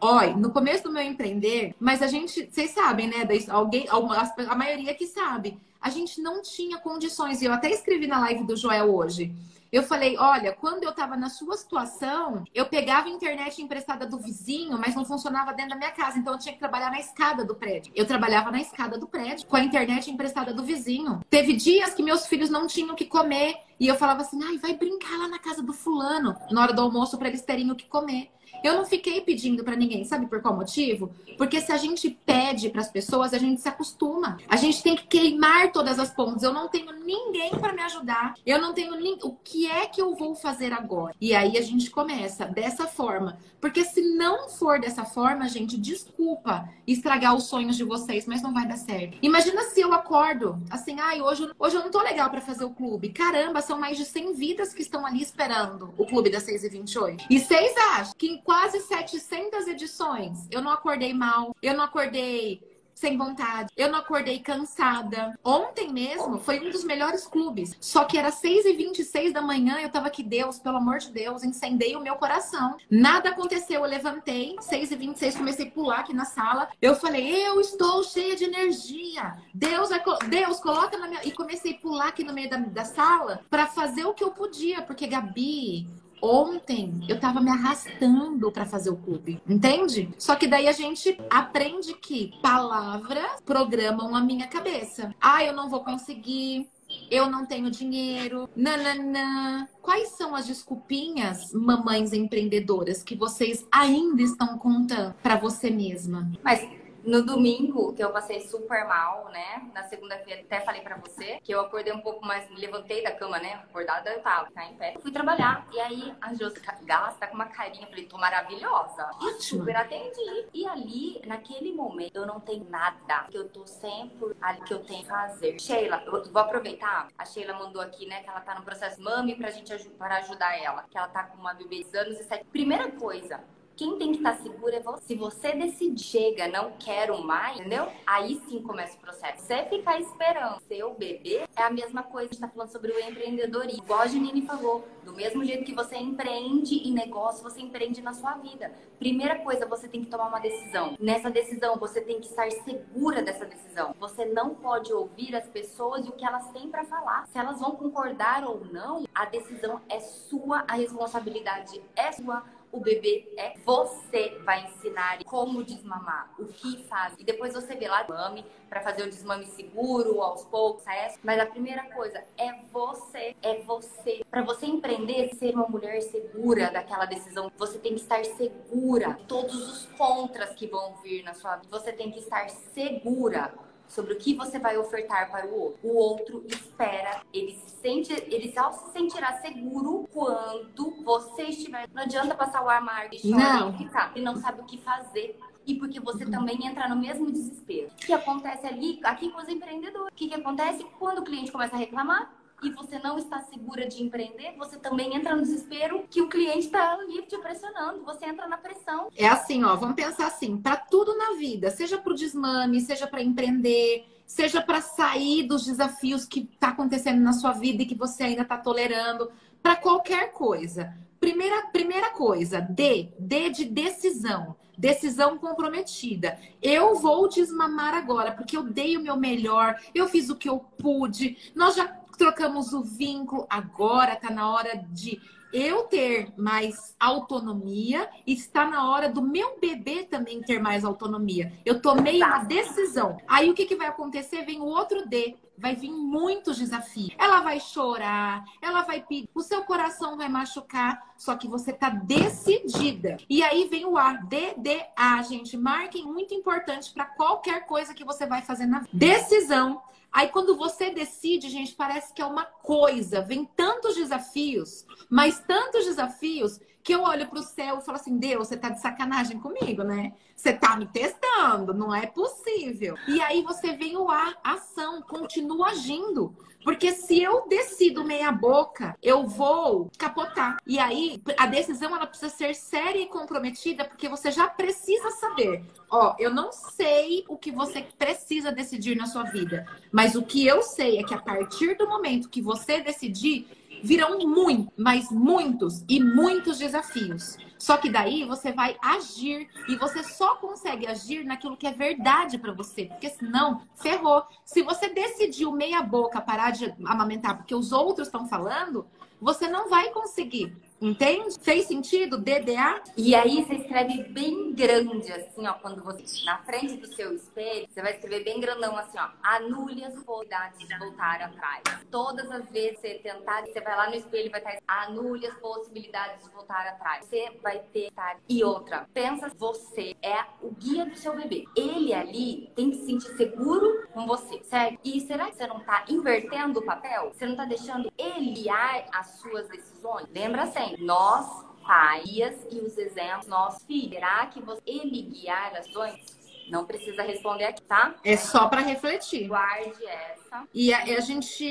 Olha, 0.00 0.36
no 0.36 0.50
começo 0.52 0.84
do 0.84 0.92
meu 0.92 1.02
empreender, 1.02 1.74
mas 1.80 2.00
a 2.00 2.06
gente, 2.06 2.48
vocês 2.50 2.70
sabem, 2.70 3.08
né? 3.08 3.26
Alguém, 3.48 3.86
a 3.88 4.54
maioria 4.54 4.94
que 4.94 5.06
sabe, 5.06 5.58
a 5.80 5.90
gente 5.90 6.20
não 6.20 6.40
tinha 6.40 6.78
condições. 6.78 7.42
E 7.42 7.44
eu 7.44 7.52
até 7.52 7.70
escrevi 7.70 8.06
na 8.06 8.20
live 8.20 8.44
do 8.44 8.56
Joel 8.56 8.94
hoje. 8.94 9.34
Eu 9.74 9.82
falei, 9.82 10.16
olha, 10.16 10.52
quando 10.52 10.84
eu 10.84 10.90
estava 10.90 11.16
na 11.16 11.28
sua 11.28 11.56
situação, 11.56 12.44
eu 12.54 12.64
pegava 12.66 13.08
a 13.08 13.10
internet 13.10 13.60
emprestada 13.60 14.06
do 14.06 14.20
vizinho, 14.20 14.78
mas 14.78 14.94
não 14.94 15.04
funcionava 15.04 15.52
dentro 15.52 15.70
da 15.70 15.76
minha 15.76 15.90
casa, 15.90 16.16
então 16.16 16.34
eu 16.34 16.38
tinha 16.38 16.52
que 16.52 16.60
trabalhar 16.60 16.92
na 16.92 17.00
escada 17.00 17.44
do 17.44 17.56
prédio. 17.56 17.92
Eu 17.92 18.06
trabalhava 18.06 18.52
na 18.52 18.60
escada 18.60 18.96
do 18.96 19.08
prédio, 19.08 19.48
com 19.48 19.56
a 19.56 19.64
internet 19.64 20.08
emprestada 20.08 20.54
do 20.54 20.62
vizinho. 20.62 21.22
Teve 21.28 21.54
dias 21.54 21.92
que 21.92 22.04
meus 22.04 22.24
filhos 22.24 22.50
não 22.50 22.68
tinham 22.68 22.92
o 22.92 22.96
que 22.96 23.04
comer, 23.04 23.56
e 23.80 23.88
eu 23.88 23.96
falava 23.96 24.22
assim, 24.22 24.38
ai, 24.44 24.58
vai 24.58 24.74
brincar 24.74 25.18
lá 25.18 25.26
na 25.26 25.40
casa 25.40 25.60
do 25.60 25.72
fulano, 25.72 26.36
na 26.52 26.62
hora 26.62 26.72
do 26.72 26.80
almoço, 26.80 27.18
para 27.18 27.26
eles 27.26 27.42
terem 27.42 27.68
o 27.72 27.74
que 27.74 27.88
comer. 27.88 28.30
Eu 28.64 28.78
não 28.78 28.86
fiquei 28.86 29.20
pedindo 29.20 29.62
para 29.62 29.76
ninguém, 29.76 30.06
sabe 30.06 30.24
por 30.24 30.40
qual 30.40 30.56
motivo? 30.56 31.12
Porque 31.36 31.60
se 31.60 31.70
a 31.70 31.76
gente 31.76 32.08
pede 32.08 32.70
para 32.70 32.80
as 32.80 32.90
pessoas, 32.90 33.34
a 33.34 33.38
gente 33.38 33.60
se 33.60 33.68
acostuma. 33.68 34.38
A 34.48 34.56
gente 34.56 34.82
tem 34.82 34.96
que 34.96 35.06
queimar 35.06 35.70
todas 35.70 35.98
as 35.98 36.10
pontes. 36.10 36.42
Eu 36.42 36.54
não 36.54 36.66
tenho 36.66 36.90
ninguém 36.92 37.50
para 37.50 37.74
me 37.74 37.82
ajudar. 37.82 38.32
Eu 38.46 38.58
não 38.58 38.72
tenho 38.72 38.96
nem 38.96 39.18
o 39.22 39.32
que 39.32 39.70
é 39.70 39.86
que 39.86 40.00
eu 40.00 40.14
vou 40.14 40.34
fazer 40.34 40.72
agora. 40.72 41.14
E 41.20 41.34
aí 41.34 41.58
a 41.58 41.60
gente 41.60 41.90
começa 41.90 42.46
dessa 42.46 42.86
forma, 42.86 43.36
porque 43.60 43.84
se 43.84 44.00
não 44.16 44.48
for 44.48 44.80
dessa 44.80 45.04
forma, 45.04 45.46
gente, 45.46 45.76
desculpa 45.76 46.66
estragar 46.86 47.34
os 47.34 47.44
sonhos 47.44 47.76
de 47.76 47.84
vocês, 47.84 48.24
mas 48.24 48.40
não 48.40 48.54
vai 48.54 48.66
dar 48.66 48.78
certo. 48.78 49.18
Imagina 49.20 49.62
se 49.64 49.80
eu 49.82 49.92
acordo 49.92 50.58
assim, 50.70 50.98
ai, 51.00 51.20
hoje, 51.20 51.50
hoje 51.58 51.76
eu 51.76 51.82
não 51.82 51.90
tô 51.90 52.00
legal 52.00 52.30
para 52.30 52.40
fazer 52.40 52.64
o 52.64 52.70
clube. 52.70 53.10
Caramba, 53.10 53.60
são 53.60 53.78
mais 53.78 53.98
de 53.98 54.06
100 54.06 54.32
vidas 54.32 54.72
que 54.72 54.80
estão 54.80 55.04
ali 55.04 55.20
esperando 55.20 55.92
o 55.98 56.06
clube 56.06 56.30
das 56.30 56.44
6 56.44 56.64
e 56.64 56.68
28. 56.70 57.26
E 57.28 57.38
vocês 57.38 57.74
acham 57.92 58.14
que 58.16 58.26
em 58.26 58.40
quase 58.54 58.78
700 58.82 59.66
edições, 59.66 60.46
eu 60.48 60.62
não 60.62 60.70
acordei 60.70 61.12
mal, 61.12 61.56
eu 61.60 61.74
não 61.74 61.82
acordei 61.82 62.62
sem 62.94 63.18
vontade. 63.18 63.68
Eu 63.76 63.90
não 63.90 63.98
acordei 63.98 64.38
cansada. 64.38 65.36
Ontem 65.42 65.92
mesmo 65.92 66.38
foi 66.38 66.60
um 66.60 66.70
dos 66.70 66.84
melhores 66.84 67.26
clubes. 67.26 67.76
Só 67.80 68.04
que 68.04 68.16
era 68.16 68.30
6h26 68.30 69.32
da 69.32 69.42
manhã. 69.42 69.80
Eu 69.80 69.88
tava 69.88 70.06
aqui, 70.06 70.22
Deus, 70.22 70.60
pelo 70.60 70.76
amor 70.76 70.98
de 70.98 71.10
Deus, 71.10 71.42
incendei 71.42 71.96
o 71.96 72.00
meu 72.00 72.14
coração. 72.14 72.76
Nada 72.88 73.30
aconteceu. 73.30 73.80
Eu 73.80 73.90
levantei, 73.90 74.54
6h26, 74.60 75.36
comecei 75.36 75.66
a 75.66 75.70
pular 75.72 75.98
aqui 75.98 76.14
na 76.14 76.24
sala. 76.24 76.68
Eu 76.80 76.94
falei, 76.94 77.44
eu 77.44 77.60
estou 77.60 78.04
cheia 78.04 78.36
de 78.36 78.44
energia. 78.44 79.36
Deus, 79.52 79.88
Deus, 80.28 80.60
coloca 80.60 80.96
na 80.96 81.08
minha. 81.08 81.24
E 81.24 81.32
comecei 81.32 81.72
a 81.72 81.78
pular 81.78 82.08
aqui 82.08 82.22
no 82.22 82.32
meio 82.32 82.48
da, 82.48 82.58
da 82.58 82.84
sala 82.84 83.40
para 83.50 83.66
fazer 83.66 84.04
o 84.04 84.14
que 84.14 84.22
eu 84.22 84.30
podia. 84.30 84.82
Porque, 84.82 85.08
Gabi, 85.08 85.88
Ontem 86.24 87.04
eu 87.06 87.20
tava 87.20 87.38
me 87.38 87.50
arrastando 87.50 88.50
para 88.50 88.64
fazer 88.64 88.88
o 88.88 88.96
clube, 88.96 89.42
entende? 89.46 90.08
Só 90.16 90.34
que 90.34 90.46
daí 90.46 90.66
a 90.66 90.72
gente 90.72 91.18
aprende 91.28 91.92
que 91.92 92.32
palavras 92.40 93.42
programam 93.44 94.16
a 94.16 94.22
minha 94.22 94.46
cabeça. 94.46 95.14
Ah, 95.20 95.44
eu 95.44 95.52
não 95.52 95.68
vou 95.68 95.84
conseguir. 95.84 96.66
Eu 97.10 97.28
não 97.28 97.44
tenho 97.44 97.70
dinheiro. 97.70 98.48
Nananã. 98.56 99.68
Quais 99.82 100.10
são 100.10 100.34
as 100.34 100.46
desculpinhas, 100.46 101.52
mamães 101.52 102.14
empreendedoras, 102.14 103.02
que 103.02 103.14
vocês 103.14 103.66
ainda 103.70 104.22
estão 104.22 104.56
contando 104.56 105.14
para 105.22 105.36
você 105.36 105.68
mesma? 105.68 106.30
Mas 106.42 106.66
no 107.06 107.22
domingo, 107.22 107.92
que 107.92 108.02
eu 108.02 108.10
passei 108.10 108.40
super 108.40 108.86
mal, 108.86 109.28
né? 109.30 109.70
Na 109.72 109.84
segunda-feira, 109.84 110.42
até 110.42 110.60
falei 110.60 110.80
pra 110.80 110.96
você 110.96 111.38
que 111.42 111.52
eu 111.52 111.60
acordei 111.60 111.92
um 111.92 112.00
pouco 112.00 112.24
mais, 112.24 112.48
me 112.50 112.56
levantei 112.56 113.02
da 113.02 113.12
cama, 113.12 113.38
né? 113.38 113.54
Acordada 113.64 114.10
eu 114.10 114.20
tava, 114.20 114.50
tá 114.50 114.64
em 114.64 114.74
pé. 114.76 114.94
Fui 115.00 115.12
trabalhar. 115.12 115.66
E 115.72 115.80
aí 115.80 116.14
a 116.20 116.34
Josi 116.34 116.60
Gasta 116.84 117.20
tá 117.20 117.26
com 117.26 117.34
uma 117.34 117.46
carinha. 117.46 117.86
Falei, 117.86 118.06
tô 118.06 118.18
maravilhosa. 118.18 119.10
E 119.20 119.42
super 119.42 119.76
atendi. 119.76 120.48
E 120.52 120.66
ali, 120.66 121.20
naquele 121.26 121.72
momento, 121.72 122.16
eu 122.16 122.26
não 122.26 122.40
tenho 122.40 122.64
nada. 122.68 123.26
Que 123.30 123.38
eu 123.38 123.48
tô 123.48 123.66
sempre 123.66 124.34
ali 124.40 124.60
que 124.62 124.74
eu 124.74 124.82
tenho 124.84 125.02
que 125.02 125.08
fazer. 125.08 125.58
Sheila, 125.60 126.02
eu 126.06 126.24
vou 126.30 126.42
aproveitar. 126.42 127.08
A 127.16 127.24
Sheila 127.24 127.54
mandou 127.54 127.82
aqui, 127.82 128.06
né? 128.06 128.22
Que 128.22 128.28
ela 128.28 128.40
tá 128.40 128.54
no 128.54 128.62
processo 128.62 129.02
mami 129.02 129.34
pra 129.34 129.50
gente 129.50 129.74
para 129.90 130.16
ajudar 130.16 130.58
ela. 130.58 130.84
Que 130.90 130.96
ela 130.96 131.08
tá 131.08 131.24
com 131.24 131.38
uma 131.38 131.54
bebê 131.54 131.84
de 131.84 131.96
anos 131.96 132.18
e 132.18 132.24
sete. 132.24 132.44
Primeira 132.46 132.90
coisa, 132.92 133.40
quem 133.76 133.98
tem 133.98 134.12
que 134.12 134.18
estar 134.18 134.36
seguro 134.36 134.74
é 134.74 134.80
você. 134.80 135.02
Se 135.04 135.14
você 135.14 135.52
decidir, 135.52 135.98
chega, 135.98 136.48
não 136.48 136.72
quero 136.78 137.22
mais, 137.22 137.58
entendeu? 137.58 137.88
Aí 138.06 138.40
sim 138.48 138.62
começa 138.62 138.96
o 138.96 139.00
processo. 139.00 139.44
Você 139.44 139.64
ficar 139.64 140.00
esperando 140.00 140.60
seu 140.68 140.94
bebê 140.94 141.42
é 141.56 141.62
a 141.62 141.70
mesma 141.70 142.02
coisa. 142.02 142.30
A 142.30 142.32
gente 142.32 142.40
tá 142.40 142.48
falando 142.48 142.70
sobre 142.70 142.92
o 142.92 143.00
empreendedorismo. 143.00 143.82
Igual 143.82 144.00
a 144.00 144.06
Janine 144.06 144.42
falou, 144.42 144.86
do 145.04 145.12
mesmo 145.12 145.44
jeito 145.44 145.64
que 145.64 145.74
você 145.74 145.96
empreende 145.96 146.76
em 146.76 146.92
negócio, 146.92 147.42
você 147.42 147.60
empreende 147.60 148.00
na 148.00 148.12
sua 148.12 148.34
vida. 148.34 148.72
Primeira 149.04 149.38
coisa, 149.40 149.66
você 149.66 149.86
tem 149.86 150.02
que 150.02 150.10
tomar 150.10 150.28
uma 150.28 150.38
decisão. 150.38 150.96
Nessa 150.98 151.30
decisão, 151.30 151.76
você 151.76 152.00
tem 152.00 152.20
que 152.20 152.26
estar 152.26 152.50
segura 152.50 153.22
dessa 153.22 153.44
decisão. 153.44 153.94
Você 154.00 154.24
não 154.24 154.54
pode 154.54 154.94
ouvir 154.94 155.36
as 155.36 155.46
pessoas 155.46 156.06
e 156.06 156.08
o 156.08 156.12
que 156.12 156.24
elas 156.24 156.48
têm 156.52 156.70
para 156.70 156.84
falar. 156.84 157.26
Se 157.26 157.36
elas 157.36 157.60
vão 157.60 157.72
concordar 157.72 158.44
ou 158.44 158.64
não, 158.64 159.04
a 159.14 159.26
decisão 159.26 159.82
é 159.90 160.00
sua, 160.00 160.64
a 160.66 160.72
responsabilidade 160.76 161.82
é 161.94 162.12
sua 162.12 162.44
o 162.74 162.80
bebê 162.80 163.32
é 163.36 163.54
você 163.64 164.36
vai 164.44 164.64
ensinar 164.64 165.22
como 165.24 165.62
desmamar, 165.62 166.34
o 166.36 166.44
que 166.44 166.82
faz. 166.88 167.14
E 167.20 167.24
depois 167.24 167.54
você 167.54 167.76
vê 167.76 167.86
lá 167.86 168.04
mame 168.08 168.44
para 168.68 168.80
fazer 168.80 169.04
o 169.04 169.08
desmame 169.08 169.46
seguro, 169.46 170.20
aos 170.20 170.44
poucos, 170.46 170.84
é? 170.88 171.14
Mas 171.22 171.38
a 171.38 171.46
primeira 171.46 171.84
coisa 171.94 172.24
é 172.36 172.52
você, 172.72 173.36
é 173.40 173.60
você. 173.62 174.24
Para 174.28 174.42
você 174.42 174.66
empreender, 174.66 175.32
ser 175.36 175.54
uma 175.54 175.68
mulher 175.68 176.02
segura 176.02 176.68
daquela 176.72 177.04
decisão, 177.04 177.50
você 177.56 177.78
tem 177.78 177.94
que 177.94 178.00
estar 178.00 178.24
segura 178.24 178.93
de 179.00 179.14
todos 179.24 179.54
os 179.54 179.86
contras 179.96 180.50
que 180.54 180.66
vão 180.66 180.94
vir 181.02 181.22
na 181.22 181.34
sua 181.34 181.56
vida. 181.56 181.68
Você 181.70 181.92
tem 181.92 182.10
que 182.10 182.20
estar 182.20 182.48
segura 182.48 183.52
sobre 183.86 184.14
o 184.14 184.18
que 184.18 184.34
você 184.34 184.58
vai 184.58 184.76
ofertar 184.76 185.30
para 185.30 185.46
o 185.46 185.60
outro. 185.60 185.78
O 185.82 185.94
outro 185.94 186.44
espera, 186.48 187.22
ele 187.32 187.54
se 187.54 187.70
sente, 187.76 188.12
ele 188.12 188.52
só 188.52 188.72
se 188.72 188.92
sentirá 188.92 189.34
seguro 189.34 190.08
quando 190.12 191.02
você 191.04 191.44
estiver. 191.44 191.88
Não 191.92 192.02
adianta 192.02 192.34
passar 192.34 192.64
o 192.64 192.68
armário 192.68 193.10
e 193.12 193.30
não. 193.30 193.76
ficar. 193.76 194.12
Ele 194.14 194.24
não 194.24 194.36
sabe 194.36 194.60
o 194.60 194.64
que 194.64 194.78
fazer 194.78 195.38
e 195.66 195.74
porque 195.74 196.00
você 196.00 196.26
também 196.26 196.66
entra 196.66 196.88
no 196.88 196.96
mesmo 196.96 197.30
desespero. 197.30 197.88
O 197.88 197.96
que 197.96 198.12
acontece 198.12 198.66
ali, 198.66 199.00
aqui 199.02 199.30
com 199.30 199.40
os 199.40 199.48
empreendedores? 199.48 200.12
O 200.12 200.14
que, 200.14 200.28
que 200.28 200.34
acontece 200.34 200.84
quando 200.98 201.18
o 201.18 201.24
cliente 201.24 201.52
começa 201.52 201.74
a 201.74 201.78
reclamar? 201.78 202.32
E 202.64 202.70
você 202.70 202.98
não 202.98 203.18
está 203.18 203.40
segura 203.42 203.86
de 203.86 204.02
empreender, 204.02 204.54
você 204.56 204.78
também 204.78 205.14
entra 205.14 205.36
no 205.36 205.42
desespero 205.42 206.04
que 206.08 206.22
o 206.22 206.28
cliente 206.28 206.66
está 206.66 206.94
ali 206.94 207.22
te 207.22 207.36
pressionando, 207.38 208.04
você 208.04 208.26
entra 208.26 208.48
na 208.48 208.56
pressão. 208.56 209.08
É 209.16 209.26
assim, 209.26 209.62
ó, 209.64 209.76
vamos 209.76 209.96
pensar 209.96 210.26
assim, 210.26 210.56
para 210.56 210.76
tudo 210.76 211.16
na 211.16 211.34
vida, 211.34 211.70
seja 211.70 211.98
para 211.98 212.12
o 212.12 212.16
desmame, 212.16 212.80
seja 212.80 213.06
para 213.06 213.22
empreender, 213.22 214.06
seja 214.26 214.62
para 214.62 214.80
sair 214.80 215.44
dos 215.44 215.64
desafios 215.64 216.24
que 216.24 216.48
está 216.52 216.68
acontecendo 216.68 217.20
na 217.20 217.32
sua 217.32 217.52
vida 217.52 217.82
e 217.82 217.86
que 217.86 217.94
você 217.94 218.24
ainda 218.24 218.42
está 218.42 218.56
tolerando, 218.56 219.30
para 219.62 219.76
qualquer 219.76 220.32
coisa. 220.32 220.94
Primeira, 221.20 221.66
primeira 221.68 222.10
coisa, 222.10 222.60
D, 222.60 223.12
D 223.18 223.50
de 223.50 223.64
decisão. 223.64 224.56
Decisão 224.76 225.38
comprometida. 225.38 226.38
Eu 226.60 226.96
vou 226.96 227.28
desmamar 227.28 227.94
agora, 227.94 228.32
porque 228.32 228.56
eu 228.56 228.62
dei 228.64 228.96
o 228.96 229.00
meu 229.00 229.16
melhor, 229.16 229.80
eu 229.94 230.08
fiz 230.08 230.28
o 230.28 230.36
que 230.36 230.48
eu 230.48 230.58
pude. 230.58 231.52
Nós 231.54 231.76
já 231.76 231.86
trocamos 232.16 232.72
o 232.72 232.82
vínculo, 232.82 233.46
agora 233.48 234.16
tá 234.16 234.30
na 234.30 234.48
hora 234.50 234.76
de 234.90 235.20
eu 235.54 235.84
ter 235.84 236.32
mais 236.36 236.96
autonomia 236.98 238.10
está 238.26 238.68
na 238.68 238.90
hora 238.90 239.08
do 239.08 239.22
meu 239.22 239.56
bebê 239.60 240.02
também 240.02 240.42
ter 240.42 240.58
mais 240.58 240.84
autonomia. 240.84 241.52
Eu 241.64 241.80
tomei 241.80 242.20
uma 242.20 242.42
decisão. 242.42 243.18
Aí 243.28 243.48
o 243.48 243.54
que, 243.54 243.64
que 243.64 243.76
vai 243.76 243.86
acontecer? 243.86 244.44
Vem 244.44 244.60
o 244.60 244.64
outro 244.64 245.08
D. 245.08 245.36
Vai 245.56 245.76
vir 245.76 245.92
muitos 245.92 246.58
desafios. 246.58 247.14
Ela 247.16 247.40
vai 247.40 247.60
chorar, 247.60 248.44
ela 248.60 248.82
vai 248.82 249.00
pedir, 249.00 249.28
o 249.32 249.40
seu 249.40 249.62
coração 249.62 250.16
vai 250.16 250.28
machucar, 250.28 251.14
só 251.16 251.36
que 251.36 251.46
você 251.46 251.72
tá 251.72 251.88
decidida. 251.88 253.16
E 253.30 253.40
aí 253.40 253.68
vem 253.68 253.84
o 253.84 253.96
A, 253.96 254.14
DDA, 254.14 255.22
gente. 255.22 255.56
Marquem 255.56 256.04
muito 256.04 256.34
importante 256.34 256.92
para 256.92 257.04
qualquer 257.04 257.64
coisa 257.66 257.94
que 257.94 258.04
você 258.04 258.26
vai 258.26 258.42
fazer 258.42 258.66
na 258.66 258.80
vida. 258.80 258.90
Decisão. 258.92 259.80
Aí 260.14 260.28
quando 260.28 260.56
você 260.56 260.90
decide, 260.90 261.48
gente, 261.48 261.74
parece 261.74 262.14
que 262.14 262.22
é 262.22 262.24
uma 262.24 262.44
coisa. 262.44 263.20
Vem 263.20 263.44
tantos 263.44 263.96
desafios, 263.96 264.86
mas 265.10 265.40
tantos 265.40 265.84
desafios 265.84 266.60
que 266.84 266.94
eu 266.94 267.02
olho 267.02 267.26
para 267.26 267.40
o 267.40 267.42
céu 267.42 267.78
e 267.78 267.84
falo 267.84 267.96
assim: 267.96 268.18
Deus, 268.18 268.46
você 268.46 268.56
tá 268.58 268.68
de 268.68 268.80
sacanagem 268.80 269.40
comigo, 269.40 269.82
né? 269.82 270.12
Você 270.36 270.52
tá 270.52 270.76
me 270.76 270.86
testando, 270.86 271.72
não 271.72 271.94
é 271.94 272.06
possível. 272.06 272.94
E 273.08 273.20
aí 273.22 273.42
você 273.42 273.72
vem 273.72 273.96
o 273.96 274.10
A, 274.10 274.34
ação, 274.44 275.00
continua 275.00 275.70
agindo. 275.70 276.36
Porque 276.64 276.92
se 276.92 277.22
eu 277.22 277.46
decido 277.46 278.02
meia 278.02 278.32
boca, 278.32 278.96
eu 279.02 279.26
vou 279.26 279.90
capotar. 279.98 280.56
E 280.66 280.78
aí 280.78 281.22
a 281.36 281.46
decisão 281.46 281.94
ela 281.94 282.06
precisa 282.06 282.30
ser 282.30 282.54
séria 282.54 283.00
e 283.00 283.06
comprometida, 283.06 283.84
porque 283.84 284.08
você 284.08 284.30
já 284.30 284.48
precisa 284.48 285.10
saber. 285.10 285.62
Ó, 285.90 286.16
eu 286.18 286.32
não 286.32 286.50
sei 286.50 287.22
o 287.28 287.36
que 287.36 287.52
você 287.52 287.86
precisa 287.98 288.50
decidir 288.50 288.96
na 288.96 289.06
sua 289.06 289.24
vida, 289.24 289.66
mas 289.92 290.14
o 290.14 290.22
que 290.22 290.46
eu 290.46 290.62
sei 290.62 290.98
é 290.98 291.04
que 291.04 291.12
a 291.12 291.20
partir 291.20 291.76
do 291.76 291.86
momento 291.86 292.30
que 292.30 292.40
você 292.40 292.80
decidir, 292.80 293.46
virão 293.84 294.18
muitos, 294.26 294.72
mas 294.76 295.10
muitos 295.10 295.84
e 295.88 296.00
muitos 296.00 296.58
desafios. 296.58 297.36
Só 297.58 297.76
que 297.76 297.90
daí 297.90 298.24
você 298.24 298.50
vai 298.50 298.76
agir 298.82 299.48
e 299.68 299.76
você 299.76 300.02
só 300.02 300.36
consegue 300.36 300.86
agir 300.86 301.24
naquilo 301.24 301.56
que 301.56 301.66
é 301.66 301.72
verdade 301.72 302.38
para 302.38 302.52
você, 302.52 302.86
porque 302.86 303.10
senão 303.10 303.62
ferrou. 303.76 304.24
Se 304.44 304.62
você 304.62 304.88
decidiu 304.88 305.52
meia 305.52 305.82
boca 305.82 306.20
parar 306.20 306.50
de 306.50 306.74
amamentar 306.84 307.36
porque 307.36 307.54
os 307.54 307.72
outros 307.72 308.08
estão 308.08 308.26
falando, 308.26 308.86
você 309.20 309.48
não 309.48 309.68
vai 309.68 309.90
conseguir. 309.90 310.56
Entende? 310.84 311.38
Fez 311.40 311.66
sentido? 311.66 312.18
DDA? 312.18 312.82
E 312.94 313.14
aí 313.14 313.42
você 313.42 313.54
escreve 313.54 314.02
bem 314.02 314.52
grande, 314.52 315.10
assim, 315.10 315.46
ó, 315.46 315.54
quando 315.54 315.82
você 315.82 316.04
na 316.26 316.36
frente 316.42 316.76
do 316.76 316.86
seu 316.94 317.14
espelho, 317.14 317.66
você 317.70 317.80
vai 317.80 317.92
escrever 317.94 318.22
bem 318.22 318.38
grandão 318.38 318.76
assim, 318.76 318.98
ó, 318.98 319.08
anule 319.22 319.82
as 319.82 319.94
possibilidades 320.02 320.58
de 320.58 320.78
voltar 320.78 321.22
atrás. 321.22 321.62
Todas 321.90 322.30
as 322.30 322.50
vezes 322.50 322.78
que 322.80 322.88
você 322.88 322.94
tentar, 322.98 323.46
você 323.46 323.62
vai 323.62 323.74
lá 323.74 323.88
no 323.88 323.96
espelho 323.96 324.26
e 324.26 324.28
vai 324.28 324.40
estar 324.40 324.58
anule 324.66 325.26
as 325.26 325.34
possibilidades 325.38 326.22
de 326.22 326.30
voltar 326.34 326.66
atrás. 326.66 327.06
Você 327.06 327.30
vai 327.42 327.60
ter 327.72 327.90
e 328.28 328.44
outra, 328.44 328.86
pensa, 328.92 329.32
você 329.38 329.96
é 330.02 330.22
o 330.42 330.50
guia 330.50 330.84
do 330.84 330.96
seu 330.96 331.16
bebê. 331.16 331.46
Ele 331.56 331.94
ali 331.94 332.52
tem 332.54 332.70
que 332.70 332.76
se 332.76 332.86
sentir 332.86 333.16
seguro 333.16 333.88
com 333.94 334.06
você, 334.06 334.42
certo? 334.44 334.78
E 334.84 335.00
será 335.00 335.30
que 335.30 335.36
você 335.36 335.46
não 335.46 335.60
tá 335.60 335.86
invertendo 335.88 336.60
o 336.60 336.62
papel? 336.62 337.10
Você 337.14 337.24
não 337.24 337.36
tá 337.36 337.46
deixando 337.46 337.90
ele 337.96 338.32
guiar 338.32 338.86
as 338.92 339.06
suas 339.20 339.48
decisões? 339.48 339.73
Lembra 340.12 340.46
sempre 340.46 340.82
nós, 340.82 341.44
pais, 341.66 342.46
e 342.50 342.58
os 342.60 342.76
exemplos, 342.78 343.26
nós, 343.26 343.62
filhos. 343.64 343.94
Será 343.94 344.26
que 344.26 344.40
você, 344.40 344.62
ele 344.66 345.02
guiar 345.02 345.52
as 345.52 345.66
ações? 345.66 346.24
Não 346.48 346.66
precisa 346.66 347.02
responder 347.02 347.44
aqui, 347.44 347.62
tá? 347.62 347.94
É 348.04 348.16
só 348.16 348.48
para 348.48 348.60
refletir. 348.60 349.28
Guarde 349.28 349.84
essa. 349.86 350.46
E 350.52 350.74
a, 350.74 350.82
a 350.82 351.00
gente, 351.00 351.50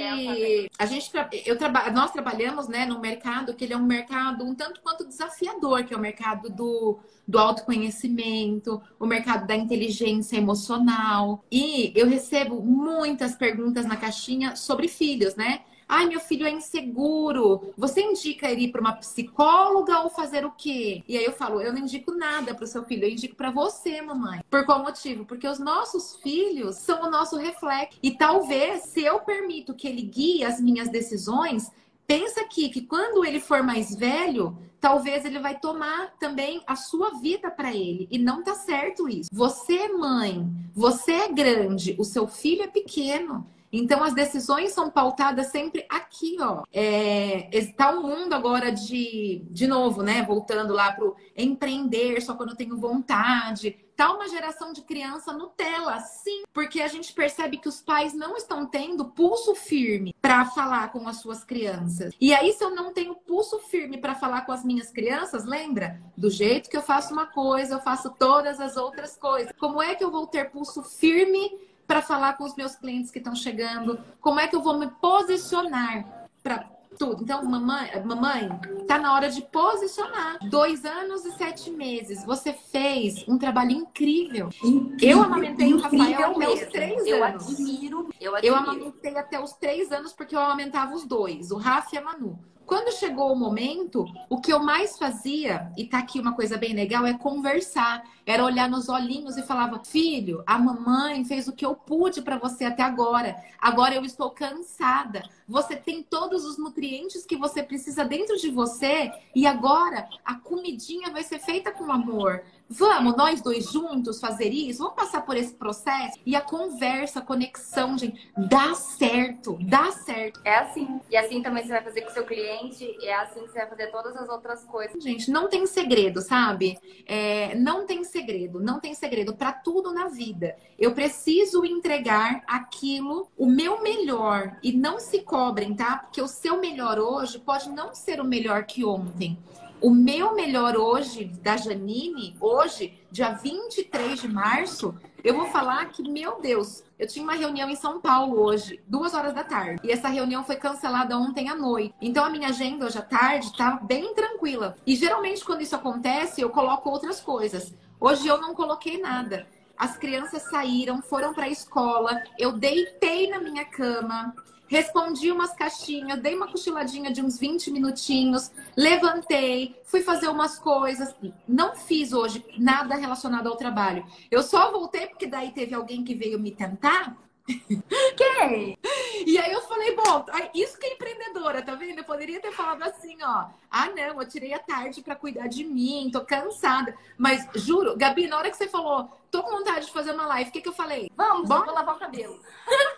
a 0.78 0.86
gente, 0.86 1.12
eu 1.46 1.58
traba, 1.58 1.90
nós 1.90 2.12
trabalhamos, 2.12 2.68
né, 2.68 2.86
num 2.86 3.00
mercado 3.00 3.56
que 3.56 3.64
ele 3.64 3.74
é 3.74 3.78
um 3.78 3.86
mercado 3.86 4.44
um 4.46 4.54
tanto 4.54 4.82
quanto 4.82 5.08
desafiador, 5.08 5.84
que 5.84 5.94
é 5.94 5.98
o 5.98 6.00
mercado 6.00 6.50
do, 6.50 7.00
do 7.28 7.40
autoconhecimento, 7.40 8.82
o 9.00 9.06
mercado 9.06 9.48
da 9.48 9.56
inteligência 9.56 10.38
emocional. 10.38 11.44
E 11.52 11.92
eu 11.96 12.08
recebo 12.08 12.62
muitas 12.62 13.36
perguntas 13.36 13.86
na 13.86 13.98
caixinha 13.98 14.56
sobre 14.56 14.88
filhos, 14.88 15.36
né? 15.36 15.62
Ai, 15.96 16.08
meu 16.08 16.20
filho 16.20 16.48
é 16.48 16.50
inseguro. 16.50 17.72
Você 17.78 18.02
indica 18.02 18.50
ele 18.50 18.64
ir 18.64 18.72
para 18.72 18.82
uma 18.82 18.94
psicóloga 18.94 20.00
ou 20.00 20.10
fazer 20.10 20.44
o 20.44 20.50
quê? 20.50 21.04
E 21.08 21.16
aí 21.16 21.24
eu 21.24 21.32
falo, 21.32 21.62
eu 21.62 21.72
não 21.72 21.82
indico 21.82 22.12
nada 22.12 22.56
para 22.56 22.64
o 22.64 22.68
seu 22.68 22.84
filho, 22.84 23.06
eu 23.06 23.12
indico 23.12 23.36
para 23.36 23.52
você, 23.52 24.02
mamãe. 24.02 24.42
Por 24.50 24.66
qual 24.66 24.82
motivo? 24.82 25.24
Porque 25.24 25.48
os 25.48 25.60
nossos 25.60 26.16
filhos 26.16 26.78
são 26.78 27.04
o 27.04 27.12
nosso 27.12 27.38
reflexo. 27.38 28.00
E 28.02 28.10
talvez, 28.10 28.86
se 28.86 29.04
eu 29.04 29.20
permito 29.20 29.76
que 29.76 29.88
ele 29.88 30.02
guie 30.02 30.44
as 30.44 30.60
minhas 30.60 30.90
decisões, 30.90 31.72
pensa 32.08 32.42
aqui 32.42 32.70
que 32.70 32.82
quando 32.82 33.24
ele 33.24 33.40
for 33.40 33.62
mais 33.62 33.94
velho, 33.94 34.58
talvez 34.82 35.26
ele 35.26 35.38
vai 35.38 35.60
tomar 35.60 36.16
também 36.20 36.64
a 36.66 36.76
sua 36.76 37.12
vida 37.22 37.52
para 37.52 37.72
ele. 37.72 38.08
E 38.10 38.18
não 38.18 38.42
tá 38.44 38.56
certo 38.56 39.08
isso. 39.08 39.30
Você 39.32 39.76
é 39.76 39.90
mãe, 39.90 40.44
você 40.74 41.12
é 41.12 41.28
grande, 41.32 41.96
o 42.00 42.04
seu 42.04 42.28
filho 42.28 42.64
é 42.64 42.68
pequeno. 42.68 43.46
Então, 43.74 44.04
as 44.04 44.14
decisões 44.14 44.72
são 44.72 44.92
pautadas 44.92 45.48
sempre 45.48 45.84
aqui, 45.90 46.38
ó. 46.40 46.62
É, 46.72 47.50
está 47.52 47.90
um 47.92 48.04
mundo 48.04 48.34
agora 48.34 48.72
de, 48.72 49.44
de 49.50 49.66
novo, 49.66 50.04
né? 50.04 50.22
Voltando 50.22 50.74
lá 50.74 50.94
para 50.94 51.06
o 51.06 51.16
empreender 51.36 52.22
só 52.22 52.36
quando 52.36 52.52
eu 52.52 52.56
tenho 52.56 52.78
vontade. 52.78 53.76
Tá 53.96 54.12
uma 54.12 54.28
geração 54.28 54.74
de 54.74 54.82
criança 54.82 55.34
Nutella, 55.34 56.00
sim, 56.00 56.44
porque 56.52 56.82
a 56.82 56.88
gente 56.88 57.14
percebe 57.14 57.58
que 57.58 57.70
os 57.70 57.80
pais 57.80 58.14
não 58.14 58.36
estão 58.36 58.66
tendo 58.66 59.06
pulso 59.06 59.54
firme 59.54 60.16
para 60.20 60.46
falar 60.46 60.92
com 60.92 61.08
as 61.08 61.18
suas 61.18 61.44
crianças. 61.44 62.14
E 62.20 62.34
aí, 62.34 62.54
se 62.54 62.64
eu 62.64 62.72
não 62.72 62.92
tenho 62.92 63.16
pulso 63.16 63.60
firme 63.60 64.00
para 64.00 64.16
falar 64.16 64.42
com 64.42 64.52
as 64.52 64.64
minhas 64.64 64.92
crianças, 64.92 65.46
lembra? 65.46 66.02
Do 66.18 66.30
jeito 66.30 66.70
que 66.70 66.78
eu 66.78 66.82
faço 66.82 67.14
uma 67.14 67.28
coisa, 67.28 67.76
eu 67.76 67.82
faço 67.82 68.10
todas 68.18 68.60
as 68.60 68.78
outras 68.78 69.16
coisas. 69.16 69.52
Como 69.60 69.82
é 69.82 69.94
que 69.94 70.04
eu 70.04 70.12
vou 70.12 70.26
ter 70.26 70.50
pulso 70.50 70.84
firme 70.84 71.52
para 71.88 72.02
falar 72.02 72.34
com 72.34 72.44
os 72.44 72.56
meus 72.56 72.76
clientes 72.76 73.12
que 73.12 73.20
estão 73.20 73.36
chegando? 73.36 74.00
Como 74.20 74.40
é 74.40 74.48
que 74.48 74.56
eu 74.56 74.62
vou 74.62 74.78
me 74.78 74.88
posicionar 74.88 76.28
para 76.42 76.70
tudo? 76.98 77.24
Então, 77.24 77.44
mamãe, 77.44 77.90
mamãe, 78.04 78.50
tá 78.88 78.98
na 78.98 79.14
hora 79.14 79.30
de 79.30 79.42
posicionar. 79.42 80.38
Dois 80.50 80.86
anos 80.86 81.26
e 81.26 81.32
sete 81.34 81.72
meses. 81.72 82.24
Você 82.26 82.54
fez 82.54 83.28
um 83.28 83.38
trabalho 83.38 83.72
incrível. 83.72 84.50
incrível 84.64 84.98
eu 85.02 85.22
amamentei 85.22 85.74
o 85.74 85.80
Rafael 85.80 86.32
até 86.32 86.50
os 86.50 86.60
três 86.72 87.06
eu 87.06 87.24
anos. 87.24 87.48
Admiro, 87.48 88.10
eu 88.20 88.36
admiro. 88.36 88.56
Eu 88.56 88.56
amamentei 88.56 89.18
até 89.18 89.40
os 89.40 89.54
três 89.54 89.92
anos 89.92 90.14
porque 90.14 90.36
eu 90.36 90.40
amamentava 90.40 90.94
os 90.94 91.06
dois, 91.06 91.52
o 91.52 91.58
Rafa 91.58 91.96
e 91.96 91.98
a 91.98 92.02
Manu. 92.02 92.40
Quando 92.66 92.94
chegou 92.94 93.32
o 93.32 93.36
momento, 93.36 94.06
o 94.30 94.40
que 94.40 94.52
eu 94.52 94.60
mais 94.60 94.98
fazia, 94.98 95.72
e 95.78 95.86
tá 95.86 96.00
aqui 96.00 96.20
uma 96.20 96.34
coisa 96.34 96.58
bem 96.58 96.74
legal, 96.74 97.06
é 97.06 97.14
conversar. 97.14 98.04
Era 98.26 98.44
olhar 98.44 98.70
nos 98.70 98.90
olhinhos 98.90 99.38
e 99.38 99.44
falava: 99.44 99.82
"Filho, 99.84 100.44
a 100.46 100.58
mamãe 100.58 101.26
fez 101.26 101.48
o 101.48 101.54
que 101.54 101.66
eu 101.66 101.76
pude 101.76 102.22
para 102.22 102.38
você 102.38 102.66
até 102.66 102.84
agora. 102.84 103.36
Agora 103.60 103.96
eu 103.96 104.04
estou 104.04 104.30
cansada. 104.32 105.24
Você 105.48 105.76
tem 105.76 106.02
todos 106.02 106.46
os 106.46 106.58
nutrientes 106.58 107.26
que 107.26 107.36
você 107.36 107.62
precisa 107.62 108.06
dentro 108.06 108.38
de 108.38 108.50
você 108.50 109.12
e 109.36 109.46
agora 109.46 110.08
a 110.24 110.36
comidinha 110.36 111.12
vai 111.12 111.24
ser 111.24 111.40
feita 111.40 111.72
com 111.72 111.92
amor. 111.92 112.44
Vamos, 112.70 113.16
nós 113.16 113.42
dois 113.42 113.72
juntos 113.72 114.20
fazer 114.20 114.50
isso? 114.50 114.80
Vamos 114.80 114.96
passar 114.96 115.22
por 115.22 115.38
esse 115.38 115.54
processo? 115.54 116.18
E 116.26 116.36
a 116.36 116.42
conversa, 116.42 117.20
a 117.20 117.22
conexão, 117.22 117.98
gente, 117.98 118.32
dá 118.36 118.74
certo, 118.74 119.60
dá 119.62 119.92
certo. 119.92 120.42
É 120.44 120.56
assim. 120.58 121.00
E 121.10 121.16
assim 121.16 121.42
também 121.44 121.64
você 121.64 121.70
vai 121.70 121.84
fazer 121.84 122.02
com 122.02 122.10
o 122.10 122.14
seu 122.14 122.26
cliente, 122.26 122.84
e 123.00 123.06
é 123.06 123.16
assim 123.16 123.42
que 123.42 123.52
você 123.52 123.60
vai 123.60 123.70
fazer 123.70 123.88
todas 123.88 124.16
as 124.16 124.28
outras 124.28 124.64
coisas. 124.64 125.04
Gente, 125.04 125.30
não 125.30 125.48
tem 125.48 125.68
segredo, 125.68 126.22
sabe? 126.22 126.78
É, 127.06 127.54
não 127.56 127.86
tem 127.86 128.04
segredo, 128.14 128.60
não 128.60 128.80
tem 128.80 128.94
segredo 128.94 129.34
para 129.34 129.52
tudo 129.52 129.92
na 129.92 130.08
vida. 130.08 130.56
Eu 130.78 130.94
preciso 130.94 131.66
entregar 131.66 132.44
aquilo, 132.48 133.28
o 133.36 133.48
meu 133.48 133.82
melhor, 133.82 134.56
e 134.62 134.72
não 134.72 135.00
se 135.00 135.22
cobrem, 135.22 135.76
tá? 135.76 135.98
Porque 135.98 136.22
o 136.22 136.28
seu 136.28 136.62
melhor 136.62 137.00
hoje 137.00 137.40
pode 137.40 137.70
não 137.70 137.94
ser 137.96 138.22
o 138.22 138.26
melhor 138.26 138.66
que 138.66 138.86
ontem. 138.86 139.38
O 139.82 139.90
meu 139.90 140.34
melhor 140.34 140.78
hoje, 140.78 141.26
da 141.42 141.58
Janine, 141.58 142.38
hoje, 142.40 142.98
dia 143.12 143.32
23 143.32 144.22
de 144.22 144.28
março, 144.30 144.96
eu 145.24 145.36
vou 145.36 145.48
falar 145.48 145.86
que, 145.86 146.04
meu 146.04 146.42
Deus, 146.42 146.84
eu 147.00 147.08
tinha 147.08 147.24
uma 147.24 147.34
reunião 147.34 147.70
em 147.70 147.76
São 147.76 148.02
Paulo 148.02 148.42
hoje, 148.42 148.82
duas 148.88 149.14
horas 149.14 149.34
da 149.34 149.44
tarde. 149.44 149.80
E 149.84 149.92
essa 149.92 150.10
reunião 150.10 150.44
foi 150.44 150.58
cancelada 150.58 151.18
ontem 151.18 151.48
à 151.50 151.56
noite. 151.56 151.96
Então 152.02 152.26
a 152.26 152.30
minha 152.30 152.50
agenda 152.50 152.86
hoje 152.86 152.98
à 152.98 153.02
tarde 153.02 153.56
tá 153.58 153.80
bem 153.82 154.14
tranquila. 154.14 154.76
E 154.86 154.96
geralmente 154.96 155.44
quando 155.44 155.62
isso 155.62 155.76
acontece, 155.76 156.42
eu 156.42 156.50
coloco 156.50 156.90
outras 156.90 157.22
coisas. 157.22 157.74
Hoje 158.06 158.28
eu 158.28 158.38
não 158.38 158.54
coloquei 158.54 159.00
nada. 159.00 159.48
As 159.78 159.96
crianças 159.96 160.42
saíram, 160.50 161.02
foram 161.02 161.34
para 161.34 161.46
a 161.46 161.50
escola, 161.50 162.22
eu 162.38 162.52
deitei 162.52 163.30
na 163.30 163.40
minha 163.40 163.64
cama, 163.64 164.36
respondi 164.68 165.32
umas 165.32 165.54
caixinhas, 165.54 166.20
dei 166.20 166.36
uma 166.36 166.52
cochiladinha 166.52 167.14
de 167.14 167.22
uns 167.22 167.40
20 167.40 167.72
minutinhos, 167.72 168.52
levantei, 168.76 169.80
fui 169.86 170.02
fazer 170.02 170.28
umas 170.28 170.60
coisas. 170.60 171.16
Não 171.48 171.78
fiz 171.78 172.12
hoje 172.12 172.46
nada 172.58 172.94
relacionado 172.96 173.48
ao 173.48 173.56
trabalho. 173.56 174.06
Eu 174.30 174.44
só 174.44 174.70
voltei 174.70 175.08
porque 175.08 175.26
daí 175.26 175.54
teve 175.54 175.74
alguém 175.74 176.04
que 176.04 176.14
veio 176.14 176.38
me 176.38 176.52
tentar 176.52 177.16
Quem? 178.16 178.78
E 179.26 179.38
aí 179.38 179.52
eu 179.52 179.62
falei, 179.62 179.96
bom, 179.96 180.26
isso 180.54 180.78
que 180.78 180.86
é 180.86 180.94
empreendedora, 180.94 181.62
tá 181.62 181.76
vendo? 181.76 181.98
Eu 182.00 182.04
poderia 182.04 182.40
ter 182.40 182.52
falado 182.52 182.84
assim, 182.84 183.18
ó. 183.22 183.48
Ah, 183.70 183.90
não, 183.90 184.22
eu 184.22 184.28
tirei 184.28 184.54
a 184.54 184.60
tarde 184.60 185.02
para 185.02 185.16
cuidar 185.16 185.48
de 185.48 185.64
mim, 185.64 186.10
tô 186.12 186.22
cansada. 186.22 186.96
Mas 187.18 187.48
juro, 187.56 187.98
Gabi, 187.98 188.28
na 188.28 188.38
hora 188.38 188.50
que 188.50 188.58
você 188.58 188.68
falou, 188.68 189.10
tô 189.30 189.44
com 189.44 189.52
vontade 189.52 189.86
de 189.86 189.92
fazer 189.92 190.12
uma 190.12 190.28
live, 190.28 190.50
o 190.50 190.54
que, 190.54 190.62
que 190.62 190.70
eu 190.70 190.74
falei? 190.74 191.10
Vamos, 191.16 191.50
Bom? 191.50 191.64
vou 191.64 191.74
lavar 191.74 191.96
o 191.96 192.00
cabelo. 192.00 192.40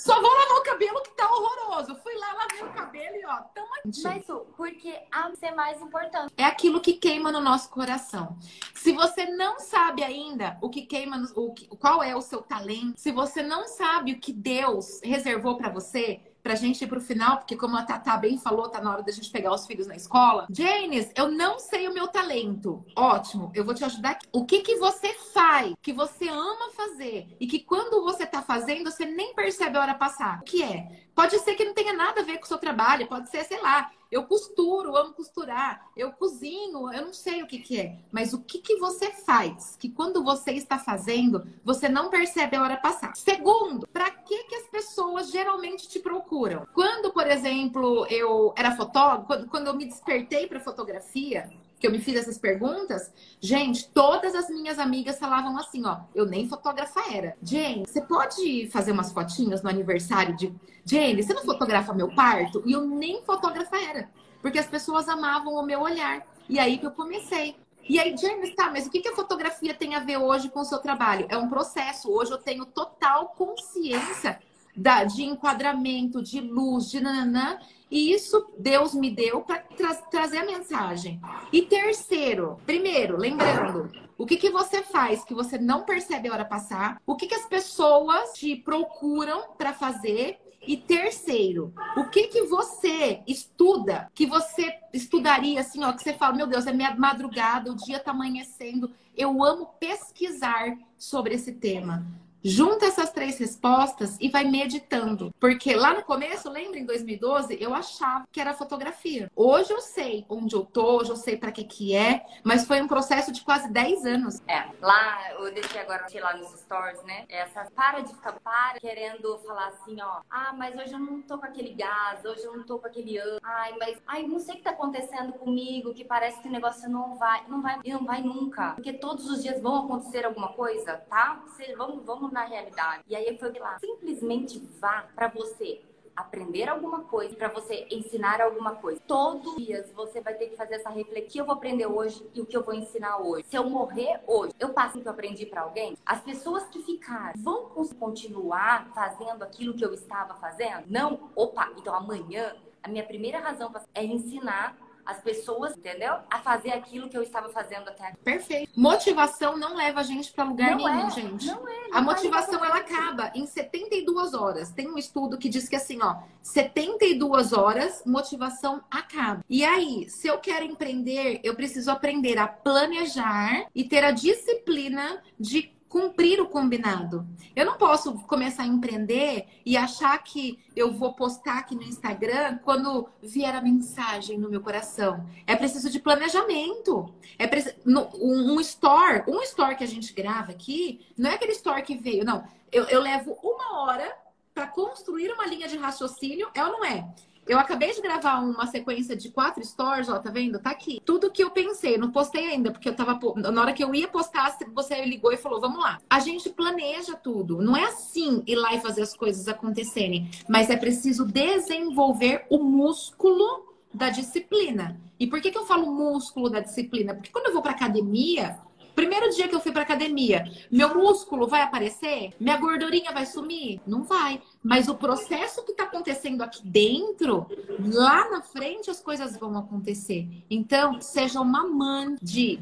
Só 0.00 0.18
vou 0.18 0.34
lavar 0.34 0.56
o 0.56 0.62
cabelo 0.62 1.02
que 1.02 1.10
tá 1.10 1.30
horroroso. 1.30 1.94
Fui 1.96 2.14
lá, 2.14 2.32
lavei 2.32 2.62
o 2.62 2.72
cabelo 2.72 3.16
e 3.16 3.26
ó, 3.26 3.36
tamo 3.54 3.68
aqui. 3.74 4.02
Mas 4.02 4.24
porque 4.56 4.98
a 5.12 5.30
ser 5.36 5.50
mais 5.50 5.78
importante. 5.82 6.32
É 6.38 6.44
aquilo 6.44 6.80
que 6.80 6.94
queima 6.94 7.30
no 7.30 7.38
nosso 7.38 7.68
coração. 7.68 8.38
Se 8.74 8.92
você 8.92 9.26
não 9.26 9.60
sabe 9.60 10.02
ainda 10.02 10.56
o 10.62 10.70
que 10.70 10.86
queima, 10.86 11.18
no, 11.18 11.28
o 11.36 11.52
que, 11.52 11.68
qual 11.76 12.02
é 12.02 12.16
o 12.16 12.22
seu 12.22 12.40
talento, 12.40 12.98
se 12.98 13.12
você 13.12 13.42
não 13.42 13.68
sabe 13.68 14.12
o 14.12 14.18
que 14.18 14.32
Deus 14.32 15.02
reservou 15.04 15.58
para 15.58 15.68
você, 15.68 16.29
pra 16.42 16.54
gente 16.54 16.82
ir 16.82 16.86
pro 16.86 17.00
final, 17.00 17.38
porque 17.38 17.56
como 17.56 17.76
a 17.76 17.82
Tatá 17.82 18.16
bem 18.16 18.38
falou, 18.38 18.68
tá 18.68 18.80
na 18.80 18.92
hora 18.92 19.02
da 19.02 19.12
gente 19.12 19.30
pegar 19.30 19.52
os 19.52 19.66
filhos 19.66 19.86
na 19.86 19.96
escola. 19.96 20.46
Janes, 20.50 21.10
eu 21.16 21.30
não 21.30 21.58
sei 21.58 21.88
o 21.88 21.94
meu 21.94 22.08
talento. 22.08 22.84
Ótimo, 22.96 23.50
eu 23.54 23.64
vou 23.64 23.74
te 23.74 23.84
ajudar 23.84 24.10
aqui. 24.10 24.26
O 24.32 24.44
que 24.44 24.60
que 24.60 24.76
você 24.76 25.14
faz, 25.32 25.74
que 25.82 25.92
você 25.92 26.28
ama 26.28 26.70
fazer 26.74 27.36
e 27.38 27.46
que 27.46 27.60
quando 27.60 28.02
você 28.02 28.26
tá 28.26 28.42
fazendo, 28.42 28.90
você 28.90 29.04
nem 29.04 29.34
percebe 29.34 29.76
a 29.76 29.82
hora 29.82 29.94
passar? 29.94 30.40
O 30.40 30.44
que 30.44 30.62
é? 30.62 31.09
Pode 31.20 31.38
ser 31.40 31.54
que 31.54 31.66
não 31.66 31.74
tenha 31.74 31.92
nada 31.92 32.22
a 32.22 32.24
ver 32.24 32.38
com 32.38 32.46
o 32.46 32.48
seu 32.48 32.56
trabalho, 32.56 33.06
pode 33.06 33.28
ser, 33.28 33.44
sei 33.44 33.60
lá, 33.60 33.90
eu 34.10 34.24
costuro, 34.24 34.96
amo 34.96 35.12
costurar, 35.12 35.86
eu 35.94 36.10
cozinho, 36.12 36.90
eu 36.92 37.04
não 37.04 37.12
sei 37.12 37.42
o 37.42 37.46
que, 37.46 37.58
que 37.58 37.78
é. 37.78 37.98
Mas 38.10 38.32
o 38.32 38.40
que, 38.40 38.58
que 38.58 38.76
você 38.76 39.12
faz 39.12 39.76
que 39.78 39.90
quando 39.90 40.24
você 40.24 40.52
está 40.52 40.78
fazendo, 40.78 41.46
você 41.62 41.90
não 41.90 42.08
percebe 42.08 42.56
a 42.56 42.62
hora 42.62 42.76
passar? 42.78 43.14
Segundo, 43.14 43.86
para 43.88 44.10
que, 44.10 44.44
que 44.44 44.54
as 44.54 44.66
pessoas 44.68 45.30
geralmente 45.30 45.88
te 45.88 46.00
procuram? 46.00 46.66
Quando, 46.72 47.12
por 47.12 47.26
exemplo, 47.26 48.06
eu 48.06 48.54
era 48.56 48.74
fotógrafo, 48.74 49.26
quando, 49.26 49.46
quando 49.48 49.66
eu 49.66 49.74
me 49.74 49.84
despertei 49.84 50.46
para 50.46 50.58
fotografia, 50.58 51.50
que 51.80 51.86
eu 51.86 51.90
me 51.90 51.98
fiz 51.98 52.14
essas 52.14 52.36
perguntas, 52.36 53.10
gente, 53.40 53.88
todas 53.88 54.34
as 54.34 54.50
minhas 54.50 54.78
amigas 54.78 55.18
falavam 55.18 55.56
assim, 55.56 55.84
ó, 55.86 56.00
eu 56.14 56.26
nem 56.26 56.46
fotógrafa 56.46 57.00
era. 57.12 57.34
Jane, 57.42 57.84
você 57.88 58.02
pode 58.02 58.68
fazer 58.70 58.92
umas 58.92 59.10
fotinhas 59.10 59.62
no 59.62 59.70
aniversário 59.70 60.36
de 60.36 60.54
Jane, 60.84 61.22
você 61.22 61.32
não 61.32 61.42
fotografa 61.42 61.94
meu 61.94 62.14
parto? 62.14 62.62
E 62.66 62.72
eu 62.72 62.86
nem 62.86 63.22
fotógrafa 63.22 63.76
era, 63.78 64.10
porque 64.42 64.58
as 64.58 64.66
pessoas 64.66 65.08
amavam 65.08 65.54
o 65.54 65.62
meu 65.62 65.80
olhar. 65.80 66.26
E 66.48 66.58
aí 66.58 66.76
que 66.76 66.86
eu 66.86 66.90
comecei. 66.90 67.56
E 67.88 67.98
aí, 67.98 68.14
James, 68.16 68.54
tá, 68.54 68.70
mas 68.70 68.86
o 68.86 68.90
que, 68.90 69.00
que 69.00 69.08
a 69.08 69.16
fotografia 69.16 69.72
tem 69.72 69.94
a 69.94 70.00
ver 70.00 70.18
hoje 70.18 70.48
com 70.50 70.60
o 70.60 70.64
seu 70.64 70.78
trabalho? 70.78 71.26
É 71.28 71.36
um 71.36 71.48
processo. 71.48 72.10
Hoje 72.10 72.30
eu 72.30 72.38
tenho 72.38 72.66
total 72.66 73.28
consciência 73.36 74.38
da, 74.76 75.02
de 75.04 75.24
enquadramento, 75.24 76.22
de 76.22 76.40
luz, 76.40 76.90
de 76.90 77.00
nananã. 77.00 77.58
E 77.90 78.12
isso 78.12 78.52
Deus 78.56 78.94
me 78.94 79.10
deu 79.10 79.42
para 79.42 79.58
tra 79.58 79.94
trazer 79.94 80.38
a 80.38 80.46
mensagem. 80.46 81.20
E 81.52 81.62
terceiro, 81.62 82.58
primeiro, 82.64 83.16
lembrando, 83.16 83.90
o 84.16 84.26
que, 84.26 84.36
que 84.36 84.50
você 84.50 84.82
faz 84.82 85.24
que 85.24 85.34
você 85.34 85.58
não 85.58 85.82
percebe 85.82 86.28
a 86.28 86.32
hora 86.32 86.44
passar? 86.44 87.00
O 87.06 87.16
que, 87.16 87.26
que 87.26 87.34
as 87.34 87.46
pessoas 87.46 88.34
te 88.34 88.54
procuram 88.54 89.52
para 89.56 89.72
fazer? 89.72 90.38
E 90.66 90.76
terceiro, 90.76 91.72
o 91.96 92.04
que 92.10 92.28
que 92.28 92.42
você 92.42 93.22
estuda, 93.26 94.10
que 94.14 94.26
você 94.26 94.70
estudaria 94.92 95.60
assim, 95.60 95.82
ó, 95.82 95.92
que 95.92 96.02
você 96.02 96.12
fala, 96.12 96.36
meu 96.36 96.46
Deus, 96.46 96.66
é 96.66 96.72
minha 96.72 96.94
madrugada, 96.94 97.72
o 97.72 97.76
dia 97.76 97.98
tá 97.98 98.10
amanhecendo, 98.10 98.92
eu 99.16 99.42
amo 99.42 99.70
pesquisar 99.80 100.76
sobre 100.98 101.34
esse 101.34 101.52
tema. 101.52 102.04
Junta 102.42 102.86
essas 102.86 103.10
três 103.10 103.38
respostas 103.38 104.16
e 104.18 104.30
vai 104.30 104.44
meditando. 104.44 105.30
Porque 105.38 105.74
lá 105.74 105.92
no 105.92 106.02
começo, 106.02 106.48
lembra 106.48 106.78
em 106.78 106.86
2012, 106.86 107.58
eu 107.60 107.74
achava 107.74 108.26
que 108.32 108.40
era 108.40 108.54
fotografia. 108.54 109.30
Hoje 109.36 109.70
eu 109.72 109.80
sei 109.80 110.24
onde 110.28 110.54
eu 110.54 110.64
tô, 110.64 110.98
hoje 111.00 111.10
eu 111.10 111.16
sei 111.16 111.36
para 111.36 111.52
que 111.52 111.64
que 111.64 111.94
é, 111.94 112.24
mas 112.42 112.66
foi 112.66 112.80
um 112.80 112.88
processo 112.88 113.30
de 113.30 113.42
quase 113.42 113.70
10 113.70 114.06
anos. 114.06 114.42
É, 114.48 114.64
lá 114.80 115.32
eu 115.32 115.52
deixei 115.52 115.82
agora 115.82 116.02
aqui 116.02 116.18
lá 116.18 116.34
nos 116.34 116.48
stories, 116.60 117.02
né? 117.04 117.26
Essa 117.28 117.70
para 117.74 118.00
de 118.00 118.14
ficar 118.14 118.32
para 118.40 118.80
querendo 118.80 119.38
falar 119.38 119.68
assim, 119.68 120.00
ó, 120.00 120.20
ah, 120.30 120.54
mas 120.56 120.74
hoje 120.76 120.94
eu 120.94 120.98
não 120.98 121.20
tô 121.20 121.38
com 121.38 121.44
aquele 121.44 121.74
gás, 121.74 122.24
hoje 122.24 122.44
eu 122.44 122.56
não 122.56 122.64
tô 122.64 122.78
com 122.78 122.86
aquele 122.86 123.18
ano. 123.18 123.38
Ai, 123.42 123.74
mas 123.78 123.98
ai, 124.06 124.22
não 124.22 124.38
sei 124.38 124.54
o 124.54 124.58
que 124.58 124.64
tá 124.64 124.70
acontecendo 124.70 125.34
comigo, 125.34 125.92
que 125.92 126.04
parece 126.04 126.40
que 126.40 126.48
o 126.48 126.52
negócio 126.52 126.88
não 126.88 127.16
vai, 127.16 127.44
não 127.48 127.60
vai, 127.60 127.78
não 127.84 128.04
vai 128.06 128.22
nunca. 128.22 128.70
Porque 128.72 128.94
todos 128.94 129.28
os 129.28 129.42
dias 129.42 129.60
vão 129.60 129.84
acontecer 129.84 130.24
alguma 130.24 130.52
coisa, 130.54 130.96
tá? 131.08 131.44
Vamos, 131.76 132.04
vamos 132.04 132.29
na 132.32 132.44
realidade. 132.44 133.04
E 133.08 133.16
aí 133.16 133.36
foi 133.38 133.52
lá, 133.58 133.78
simplesmente 133.78 134.58
vá 134.80 135.06
para 135.14 135.28
você 135.28 135.82
aprender 136.20 136.68
alguma 136.68 137.04
coisa, 137.04 137.34
para 137.34 137.48
você 137.48 137.86
ensinar 137.90 138.40
alguma 138.40 138.74
coisa. 138.74 139.00
Todos 139.06 139.54
os 139.54 139.56
dias 139.56 139.90
você 139.92 140.20
vai 140.20 140.34
ter 140.34 140.48
que 140.48 140.56
fazer 140.56 140.74
essa 140.74 140.90
reflexão. 140.90 141.20
O 141.20 141.30
que 141.30 141.40
eu 141.40 141.44
vou 141.44 141.54
aprender 141.54 141.86
hoje 141.86 142.28
e 142.34 142.40
o 142.40 142.46
que 142.46 142.56
eu 142.56 142.62
vou 142.62 142.74
ensinar 142.74 143.18
hoje. 143.18 143.46
Se 143.48 143.56
eu 143.56 143.68
morrer 143.68 144.20
hoje, 144.26 144.52
eu 144.58 144.70
passo 144.70 144.98
o 144.98 145.02
que 145.02 145.08
eu 145.08 145.12
aprendi 145.12 145.46
para 145.46 145.62
alguém? 145.62 145.96
As 146.04 146.20
pessoas 146.20 146.64
que 146.64 146.82
ficarem 146.82 147.40
vão 147.40 147.66
continuar 147.98 148.90
fazendo 148.94 149.42
aquilo 149.42 149.74
que 149.74 149.84
eu 149.84 149.94
estava 149.94 150.34
fazendo? 150.34 150.84
Não? 150.88 151.30
Opa, 151.34 151.70
então 151.76 151.94
amanhã 151.94 152.54
a 152.82 152.88
minha 152.88 153.04
primeira 153.04 153.38
razão 153.38 153.72
é 153.94 154.04
ensinar 154.04 154.76
as 155.10 155.20
pessoas, 155.20 155.76
entendeu? 155.76 156.14
A 156.30 156.38
fazer 156.38 156.70
aquilo 156.72 157.08
que 157.08 157.16
eu 157.16 157.22
estava 157.22 157.48
fazendo 157.48 157.88
até 157.88 158.08
aqui. 158.08 158.18
Perfeito. 158.18 158.72
Motivação 158.78 159.56
não 159.56 159.76
leva 159.76 160.00
a 160.00 160.02
gente 160.02 160.32
para 160.32 160.44
lugar 160.44 160.70
não 160.70 160.78
nenhum, 160.78 161.06
é, 161.06 161.10
gente. 161.10 161.46
Não 161.46 161.68
é. 161.68 161.88
Não 161.88 161.98
a 161.98 162.00
motivação 162.02 162.64
ela 162.64 162.76
acaba 162.76 163.32
em 163.34 163.46
72 163.46 164.34
horas. 164.34 164.70
Tem 164.70 164.88
um 164.88 164.96
estudo 164.96 165.38
que 165.38 165.48
diz 165.48 165.68
que 165.68 165.76
assim, 165.76 165.98
ó, 166.02 166.16
72 166.42 167.52
horas, 167.52 168.02
motivação 168.06 168.82
acaba. 168.90 169.44
E 169.48 169.64
aí, 169.64 170.08
se 170.08 170.28
eu 170.28 170.38
quero 170.38 170.64
empreender, 170.64 171.40
eu 171.42 171.54
preciso 171.54 171.90
aprender 171.90 172.38
a 172.38 172.46
planejar 172.46 173.66
e 173.74 173.84
ter 173.84 174.04
a 174.04 174.10
disciplina 174.10 175.22
de 175.38 175.72
cumprir 175.90 176.40
o 176.40 176.46
combinado. 176.46 177.26
Eu 177.54 177.66
não 177.66 177.76
posso 177.76 178.14
começar 178.20 178.62
a 178.62 178.66
empreender 178.66 179.46
e 179.66 179.76
achar 179.76 180.16
que 180.22 180.56
eu 180.74 180.92
vou 180.92 181.14
postar 181.14 181.58
aqui 181.58 181.74
no 181.74 181.82
Instagram 181.82 182.58
quando 182.62 183.08
vier 183.20 183.54
a 183.56 183.60
mensagem 183.60 184.38
no 184.38 184.48
meu 184.48 184.60
coração. 184.60 185.26
É 185.48 185.56
preciso 185.56 185.90
de 185.90 185.98
planejamento. 185.98 187.12
É 187.36 187.46
preciso, 187.48 187.74
um 187.84 188.60
store, 188.60 189.24
um 189.26 189.42
store 189.42 189.74
que 189.74 189.82
a 189.82 189.88
gente 189.88 190.14
grava 190.14 190.52
aqui, 190.52 191.04
não 191.18 191.28
é 191.28 191.34
aquele 191.34 191.52
store 191.52 191.82
que 191.82 191.96
veio, 191.96 192.24
não. 192.24 192.44
Eu, 192.70 192.84
eu 192.84 193.02
levo 193.02 193.36
uma 193.42 193.80
hora 193.80 194.16
para 194.54 194.68
construir 194.68 195.32
uma 195.32 195.46
linha 195.46 195.66
de 195.66 195.76
raciocínio, 195.76 196.50
é 196.54 196.64
ou 196.64 196.70
não 196.70 196.84
é? 196.84 197.04
Eu 197.50 197.58
acabei 197.58 197.92
de 197.92 198.00
gravar 198.00 198.38
uma 198.38 198.64
sequência 198.68 199.16
de 199.16 199.28
quatro 199.28 199.64
stories, 199.64 200.08
ó, 200.08 200.20
tá 200.20 200.30
vendo? 200.30 200.60
Tá 200.60 200.70
aqui. 200.70 201.02
Tudo 201.04 201.32
que 201.32 201.42
eu 201.42 201.50
pensei, 201.50 201.98
não 201.98 202.12
postei 202.12 202.46
ainda, 202.46 202.70
porque 202.70 202.88
eu 202.88 202.94
tava. 202.94 203.18
Na 203.50 203.60
hora 203.60 203.72
que 203.72 203.82
eu 203.82 203.92
ia 203.92 204.06
postar, 204.06 204.56
você 204.72 205.04
ligou 205.04 205.32
e 205.32 205.36
falou: 205.36 205.60
vamos 205.60 205.80
lá. 205.80 205.98
A 206.08 206.20
gente 206.20 206.48
planeja 206.48 207.16
tudo. 207.16 207.60
Não 207.60 207.76
é 207.76 207.86
assim 207.86 208.44
ir 208.46 208.54
lá 208.54 208.72
e 208.72 208.80
fazer 208.80 209.02
as 209.02 209.16
coisas 209.16 209.48
acontecerem. 209.48 210.30
Mas 210.48 210.70
é 210.70 210.76
preciso 210.76 211.26
desenvolver 211.26 212.46
o 212.48 212.62
músculo 212.62 213.74
da 213.92 214.10
disciplina. 214.10 215.00
E 215.18 215.26
por 215.26 215.40
que, 215.40 215.50
que 215.50 215.58
eu 215.58 215.66
falo 215.66 215.92
músculo 215.92 216.48
da 216.48 216.60
disciplina? 216.60 217.14
Porque 217.14 217.32
quando 217.32 217.46
eu 217.46 217.52
vou 217.52 217.62
pra 217.62 217.72
academia, 217.72 218.60
Primeiro 218.94 219.30
dia 219.30 219.48
que 219.48 219.54
eu 219.54 219.60
fui 219.60 219.72
pra 219.72 219.80
academia, 219.80 220.44
meu 220.70 220.94
músculo 220.94 221.46
vai 221.46 221.62
aparecer? 221.62 222.32
Minha 222.38 222.58
gordurinha 222.58 223.12
vai 223.12 223.24
sumir? 223.24 223.80
Não 223.86 224.02
vai. 224.02 224.42
Mas 224.62 224.88
o 224.88 224.94
processo 224.94 225.64
que 225.64 225.72
está 225.72 225.84
acontecendo 225.84 226.42
aqui 226.42 226.66
dentro, 226.66 227.46
lá 227.78 228.30
na 228.30 228.42
frente 228.42 228.90
as 228.90 229.00
coisas 229.00 229.36
vão 229.36 229.56
acontecer. 229.56 230.28
Então, 230.50 231.00
seja 231.00 231.40
uma 231.40 231.66
mãe 231.66 232.16
de 232.20 232.58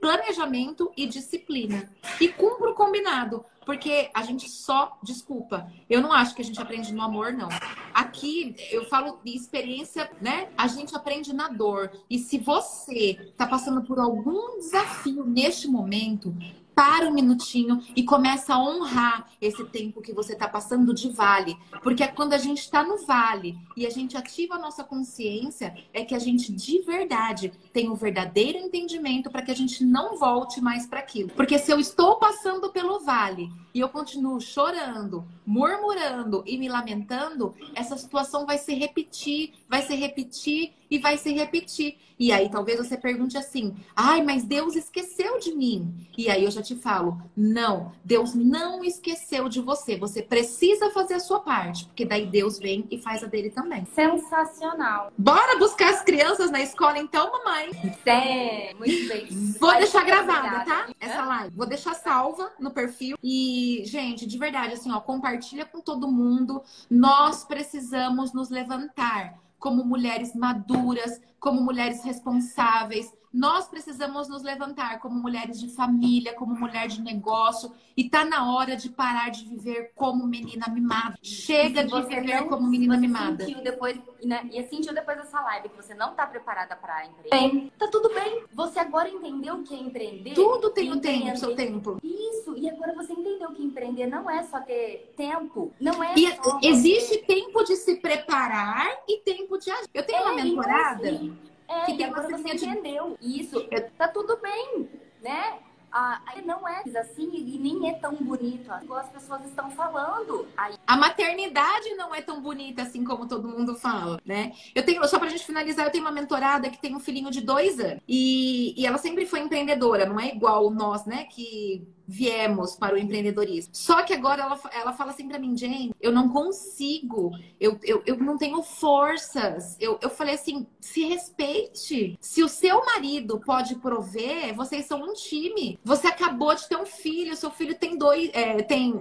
planejamento 0.00 0.90
e 0.96 1.06
disciplina. 1.06 1.90
E 2.20 2.28
cumpra 2.28 2.70
o 2.70 2.74
combinado. 2.74 3.44
Porque 3.64 4.10
a 4.12 4.22
gente 4.22 4.46
só, 4.46 4.98
desculpa, 5.02 5.72
eu 5.88 6.02
não 6.02 6.12
acho 6.12 6.34
que 6.34 6.42
a 6.42 6.44
gente 6.44 6.60
aprende 6.60 6.92
no 6.92 7.00
amor, 7.00 7.32
não. 7.32 7.48
Aqui, 7.94 8.54
eu 8.70 8.84
falo 8.88 9.18
de 9.24 9.34
experiência, 9.34 10.10
né? 10.20 10.50
A 10.56 10.66
gente 10.66 10.94
aprende 10.94 11.32
na 11.32 11.48
dor. 11.48 11.90
E 12.10 12.18
se 12.18 12.36
você 12.36 13.18
está 13.30 13.46
passando 13.46 13.82
por 13.82 13.98
algum 13.98 14.58
desafio 14.58 15.24
neste 15.24 15.66
momento, 15.66 16.36
para 16.74 17.08
um 17.08 17.12
minutinho 17.12 17.82
e 17.94 18.02
começa 18.02 18.54
a 18.54 18.58
honrar 18.58 19.30
esse 19.40 19.64
tempo 19.64 20.02
que 20.02 20.12
você 20.12 20.32
está 20.32 20.48
passando 20.48 20.92
de 20.92 21.10
vale. 21.10 21.56
Porque 21.82 22.02
é 22.02 22.08
quando 22.08 22.32
a 22.32 22.38
gente 22.38 22.58
está 22.58 22.82
no 22.82 22.98
vale 23.06 23.56
e 23.76 23.86
a 23.86 23.90
gente 23.90 24.16
ativa 24.16 24.54
a 24.54 24.58
nossa 24.58 24.82
consciência, 24.82 25.74
é 25.92 26.04
que 26.04 26.14
a 26.14 26.18
gente 26.18 26.52
de 26.52 26.80
verdade 26.80 27.52
tem 27.72 27.88
o 27.88 27.92
um 27.92 27.96
verdadeiro 27.96 28.58
entendimento 28.58 29.30
para 29.30 29.42
que 29.42 29.50
a 29.50 29.56
gente 29.56 29.84
não 29.84 30.16
volte 30.16 30.60
mais 30.60 30.86
para 30.86 31.00
aquilo. 31.00 31.30
Porque 31.30 31.58
se 31.58 31.70
eu 31.70 31.78
estou 31.78 32.16
passando 32.16 32.70
pelo 32.70 33.00
vale, 33.00 33.50
e 33.74 33.80
eu 33.80 33.88
continuo 33.88 34.40
chorando, 34.40 35.26
murmurando 35.44 36.44
e 36.46 36.56
me 36.56 36.68
lamentando, 36.68 37.52
essa 37.74 37.96
situação 37.96 38.46
vai 38.46 38.56
se 38.56 38.72
repetir, 38.72 39.52
vai 39.68 39.82
se 39.82 39.96
repetir 39.96 40.72
e 40.88 40.98
vai 40.98 41.18
se 41.18 41.32
repetir. 41.32 41.98
E 42.16 42.30
aí 42.30 42.48
talvez 42.48 42.78
você 42.78 42.96
pergunte 42.96 43.36
assim: 43.36 43.74
ai, 43.96 44.22
mas 44.22 44.44
Deus 44.44 44.76
esqueceu 44.76 45.40
de 45.40 45.52
mim. 45.52 45.92
E 46.16 46.30
aí 46.30 46.44
eu 46.44 46.50
já 46.50 46.62
te 46.62 46.76
falo: 46.76 47.20
não, 47.36 47.92
Deus 48.04 48.34
não 48.34 48.84
esqueceu 48.84 49.48
de 49.48 49.60
você. 49.60 49.96
Você 49.96 50.22
precisa 50.22 50.90
fazer 50.90 51.14
a 51.14 51.20
sua 51.20 51.40
parte, 51.40 51.86
porque 51.86 52.04
daí 52.04 52.26
Deus 52.26 52.58
vem 52.58 52.86
e 52.90 52.98
faz 52.98 53.24
a 53.24 53.26
dele 53.26 53.50
também. 53.50 53.84
Sensacional. 53.86 55.12
Bora 55.18 55.58
buscar 55.58 55.92
as 55.92 56.02
crianças 56.02 56.50
na 56.52 56.60
escola 56.60 56.98
então, 56.98 57.32
mamãe? 57.32 57.70
É, 58.06 58.72
muito 58.74 59.08
bem. 59.08 59.26
Vou 59.58 59.70
Vai 59.70 59.80
deixar 59.80 60.04
gravada, 60.04 60.64
tá? 60.64 60.88
Essa 61.00 61.24
live. 61.24 61.56
Vou 61.56 61.66
deixar 61.66 61.94
salva 61.94 62.52
no 62.60 62.70
perfil. 62.70 63.16
E, 63.22 63.63
gente, 63.84 64.26
de 64.26 64.38
verdade, 64.38 64.74
assim, 64.74 64.90
ó, 64.90 65.00
compartilha 65.00 65.64
com 65.64 65.80
todo 65.80 66.10
mundo. 66.10 66.62
Nós 66.90 67.44
precisamos 67.44 68.32
nos 68.32 68.50
levantar 68.50 69.38
como 69.58 69.84
mulheres 69.84 70.34
maduras, 70.34 71.20
como 71.40 71.60
mulheres 71.60 72.02
responsáveis. 72.04 73.12
Nós 73.34 73.66
precisamos 73.66 74.28
nos 74.28 74.44
levantar 74.44 75.00
como 75.00 75.20
mulheres 75.20 75.58
de 75.58 75.68
família, 75.68 76.34
como 76.34 76.54
mulher 76.54 76.86
de 76.86 77.02
negócio. 77.02 77.72
E 77.96 78.08
tá 78.08 78.24
na 78.24 78.54
hora 78.54 78.76
de 78.76 78.88
parar 78.88 79.28
de 79.30 79.44
viver 79.44 79.90
como 79.96 80.24
menina 80.24 80.68
mimada. 80.68 81.16
Chega 81.20 81.82
de 81.82 82.02
viver 82.02 82.42
não, 82.42 82.48
como 82.48 82.68
menina 82.68 82.96
mimada. 82.96 83.44
Sentiu 83.44 83.60
depois, 83.60 83.98
né? 84.22 84.48
E 84.52 84.62
sentiu 84.68 84.94
depois 84.94 85.18
dessa 85.18 85.40
live 85.40 85.68
que 85.68 85.76
você 85.76 85.94
não 85.94 86.14
tá 86.14 86.28
preparada 86.28 86.76
para 86.76 87.06
empreender. 87.06 87.30
Bem, 87.30 87.72
tá 87.76 87.88
tudo 87.88 88.08
bem. 88.14 88.44
Você 88.52 88.78
agora 88.78 89.08
entendeu 89.08 89.56
o 89.56 89.62
que 89.64 89.74
é 89.74 89.78
empreender? 89.78 90.34
Tudo 90.34 90.70
tem 90.70 90.92
o 90.92 91.00
tempo, 91.00 91.36
seu 91.36 91.56
tempo. 91.56 91.98
Isso. 92.04 92.56
E 92.56 92.70
agora 92.70 92.94
você 92.94 93.14
entendeu 93.14 93.50
que 93.50 93.64
empreender 93.64 94.06
não 94.06 94.30
é 94.30 94.44
só 94.44 94.60
ter 94.60 95.12
tempo. 95.16 95.72
Não 95.80 96.02
é 96.04 96.14
e 96.16 96.36
só 96.36 96.60
existe 96.62 97.18
ter... 97.18 97.34
tempo 97.34 97.64
de 97.64 97.74
se 97.74 97.96
preparar 97.96 98.86
e 99.08 99.18
tempo 99.22 99.58
de 99.58 99.72
agir. 99.72 99.88
Eu 99.92 100.06
tenho 100.06 100.18
é, 100.18 100.22
uma 100.22 100.34
mentorada. 100.34 101.08
Assim, 101.08 101.36
é, 101.68 101.80
que 101.86 101.96
tem 101.96 102.06
agora 102.06 102.28
você 102.28 102.48
entendeu 102.54 103.16
isso. 103.20 103.66
Tá 103.96 104.08
tudo 104.08 104.38
bem, 104.38 104.88
né? 105.22 105.58
Ah, 105.96 106.20
não 106.44 106.66
é 106.66 106.82
assim 106.98 107.30
e 107.32 107.56
nem 107.58 107.88
é 107.88 107.92
tão 107.94 108.14
bonito 108.16 108.68
igual 108.82 108.98
as 108.98 109.08
pessoas 109.10 109.44
estão 109.44 109.70
falando. 109.70 110.46
Aí... 110.56 110.74
A 110.86 110.96
maternidade 110.96 111.94
não 111.96 112.14
é 112.14 112.20
tão 112.20 112.40
bonita 112.40 112.82
assim 112.82 113.04
como 113.04 113.28
todo 113.28 113.48
mundo 113.48 113.74
fala, 113.74 114.20
né? 114.24 114.52
Eu 114.74 114.84
tenho, 114.84 115.06
só 115.08 115.18
pra 115.18 115.28
gente 115.28 115.44
finalizar, 115.44 115.86
eu 115.86 115.92
tenho 115.92 116.04
uma 116.04 116.12
mentorada 116.12 116.70
que 116.70 116.80
tem 116.80 116.94
um 116.94 117.00
filhinho 117.00 117.30
de 117.30 117.40
dois 117.40 117.78
anos 117.80 118.02
e, 118.08 118.74
e 118.80 118.86
ela 118.86 118.98
sempre 118.98 119.26
foi 119.26 119.40
empreendedora, 119.40 120.06
não 120.06 120.20
é 120.20 120.28
igual 120.28 120.70
nós, 120.70 121.04
né? 121.06 121.24
Que 121.24 121.86
viemos 122.06 122.76
para 122.76 122.94
o 122.94 122.98
empreendedorismo. 122.98 123.74
Só 123.74 124.02
que 124.02 124.12
agora 124.12 124.42
ela, 124.42 124.60
ela 124.72 124.92
fala 124.92 125.10
assim 125.10 125.26
para 125.26 125.38
mim, 125.38 125.56
Jane, 125.56 125.94
eu 126.00 126.12
não 126.12 126.28
consigo, 126.28 127.32
eu, 127.58 127.78
eu, 127.82 128.02
eu 128.06 128.16
não 128.18 128.36
tenho 128.36 128.62
forças. 128.62 129.76
Eu, 129.80 129.98
eu 130.02 130.10
falei 130.10 130.34
assim, 130.34 130.66
se 130.80 131.04
respeite. 131.04 132.16
Se 132.20 132.42
o 132.42 132.48
seu 132.48 132.84
marido 132.84 133.40
pode 133.40 133.76
prover, 133.76 134.54
vocês 134.54 134.86
são 134.86 135.02
um 135.02 135.12
time. 135.14 135.78
Você 135.84 136.06
acabou 136.06 136.54
de 136.54 136.68
ter 136.68 136.76
um 136.76 136.86
filho, 136.86 137.36
seu 137.36 137.50
filho 137.50 137.74
tem 137.74 137.96
dois, 137.96 138.30
é, 138.32 138.62
tem, 138.62 139.00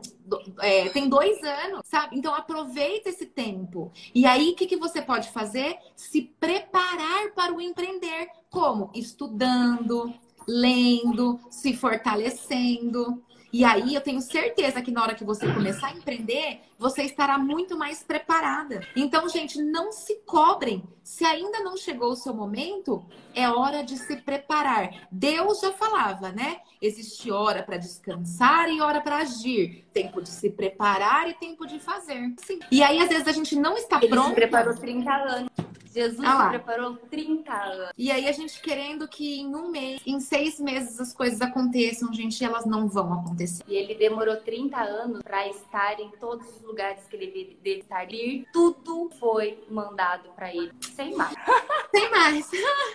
é, 0.59 0.89
tem 0.89 1.09
dois 1.09 1.41
anos, 1.43 1.81
sabe? 1.86 2.17
Então 2.17 2.33
aproveita 2.33 3.09
esse 3.09 3.25
tempo. 3.25 3.91
E 4.13 4.25
aí, 4.25 4.51
o 4.51 4.55
que, 4.55 4.65
que 4.65 4.77
você 4.77 5.01
pode 5.01 5.29
fazer? 5.31 5.77
Se 5.95 6.21
preparar 6.39 7.31
para 7.36 7.53
o 7.53 7.62
empreender. 7.62 8.27
Como? 8.49 8.91
Estudando, 8.93 10.13
lendo, 10.47 11.39
se 11.49 11.73
fortalecendo. 11.73 13.23
E 13.51 13.63
aí 13.63 13.93
eu 13.93 14.01
tenho 14.01 14.19
certeza 14.19 14.81
que 14.81 14.91
na 14.91 15.03
hora 15.03 15.13
que 15.13 15.23
você 15.23 15.51
começar 15.53 15.88
a 15.88 15.93
empreender, 15.93 16.62
você 16.84 17.04
estará 17.04 17.38
muito 17.38 17.78
mais 17.78 18.04
preparada. 18.04 18.86
Então, 18.93 19.30
gente, 19.30 19.58
não 19.62 19.93
se 19.93 20.15
cobrem. 20.26 20.84
Se 21.02 21.24
ainda 21.24 21.62
não 21.62 21.78
chegou 21.78 22.12
o 22.12 22.15
seu 22.15 22.34
momento, 22.34 23.06
é 23.34 23.48
hora 23.50 23.82
de 23.84 23.96
se 23.96 24.17
preparar. 24.17 25.08
Deus 25.10 25.62
já 25.62 25.72
falava, 25.72 26.34
né? 26.34 26.58
Existe 26.82 27.32
hora 27.32 27.63
para 27.63 27.78
descansar 27.78 28.69
e 28.69 28.82
hora 28.82 29.00
para 29.00 29.19
agir. 29.19 29.86
Tempo 29.93 30.22
de 30.22 30.28
se 30.28 30.50
preparar 30.50 31.30
e 31.30 31.34
tempo 31.36 31.65
de 31.65 31.80
fazer. 31.80 32.34
Sim. 32.46 32.60
E 32.69 32.84
aí, 32.84 33.00
às 33.00 33.08
vezes, 33.08 33.30
a 33.30 33.32
gente 33.32 33.56
não 33.56 33.78
está 33.78 33.98
Ele 33.98 34.10
pronto. 34.10 34.28
Ele 34.32 34.36
preparou 34.36 34.76
30 34.76 35.10
anos. 35.10 35.50
Jesus 35.93 36.28
ah 36.28 36.50
preparou 36.50 36.96
30 36.96 37.54
anos. 37.54 37.91
E 37.96 38.12
aí 38.12 38.28
a 38.28 38.32
gente 38.32 38.60
querendo 38.60 39.08
que 39.08 39.39
em 39.39 39.56
um 39.56 39.69
mês, 39.69 40.02
em 40.06 40.19
seis 40.19 40.60
meses 40.60 41.00
as 41.00 41.13
coisas 41.13 41.39
aconteçam, 41.39 42.12
gente, 42.12 42.43
elas 42.43 42.65
não 42.65 42.88
vão 42.88 43.13
acontecer. 43.13 43.63
E 43.67 43.76
ele 43.76 43.93
demorou 43.93 44.36
30 44.38 44.76
anos 44.76 45.22
para 45.22 45.48
estar 45.48 46.00
em 46.00 46.10
todos 46.19 46.48
os 46.48 46.62
lugares 46.73 47.05
que 47.07 47.15
ele 47.15 47.57
deve 47.63 47.79
estar. 47.79 48.12
E 48.12 48.47
tudo 48.51 49.12
foi 49.19 49.63
mandado 49.69 50.29
para 50.36 50.53
ele. 50.53 50.71
Sem 50.81 51.15
mais. 51.15 51.36
Sem 51.95 52.09
mais. 52.09 52.49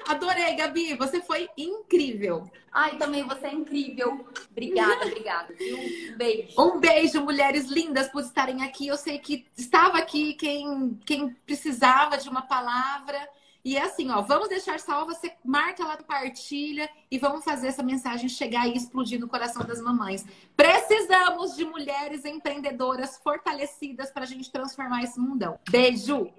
Adorei, 0.08 0.56
Gabi. 0.56 0.94
Você 0.96 1.22
foi 1.22 1.48
incrível. 1.56 2.50
Ai, 2.72 2.96
também 2.96 3.22
você 3.22 3.46
é 3.46 3.54
incrível. 3.54 4.26
Obrigada, 4.50 5.06
obrigada. 5.06 5.54
Um 5.54 6.16
beijo. 6.16 6.60
Um 6.60 6.80
beijo, 6.80 7.22
mulheres 7.22 7.66
lindas, 7.66 8.08
por 8.08 8.22
estarem 8.22 8.62
aqui. 8.62 8.88
Eu 8.88 8.96
sei 8.96 9.18
que 9.18 9.46
estava 9.56 9.98
aqui 9.98 10.34
quem, 10.34 10.98
quem 11.06 11.30
precisava 11.46 12.18
de 12.18 12.28
uma 12.28 12.42
palavra. 12.42 13.28
E 13.64 13.76
é 13.76 13.82
assim, 13.82 14.10
ó, 14.10 14.22
vamos 14.22 14.48
deixar 14.48 14.78
salva, 14.80 15.14
você 15.14 15.32
marca 15.44 15.84
lá, 15.84 15.96
compartilha 15.96 16.88
e 17.10 17.18
vamos 17.18 17.44
fazer 17.44 17.68
essa 17.68 17.82
mensagem 17.82 18.28
chegar 18.28 18.66
e 18.66 18.76
explodir 18.76 19.18
no 19.18 19.28
coração 19.28 19.64
das 19.64 19.80
mamães. 19.80 20.24
Precisamos 20.56 21.56
de 21.56 21.64
mulheres 21.64 22.24
empreendedoras 22.24 23.18
fortalecidas 23.18 24.10
para 24.10 24.22
a 24.22 24.26
gente 24.26 24.50
transformar 24.50 25.02
esse 25.02 25.18
mundão. 25.18 25.58
Beijo! 25.68 26.30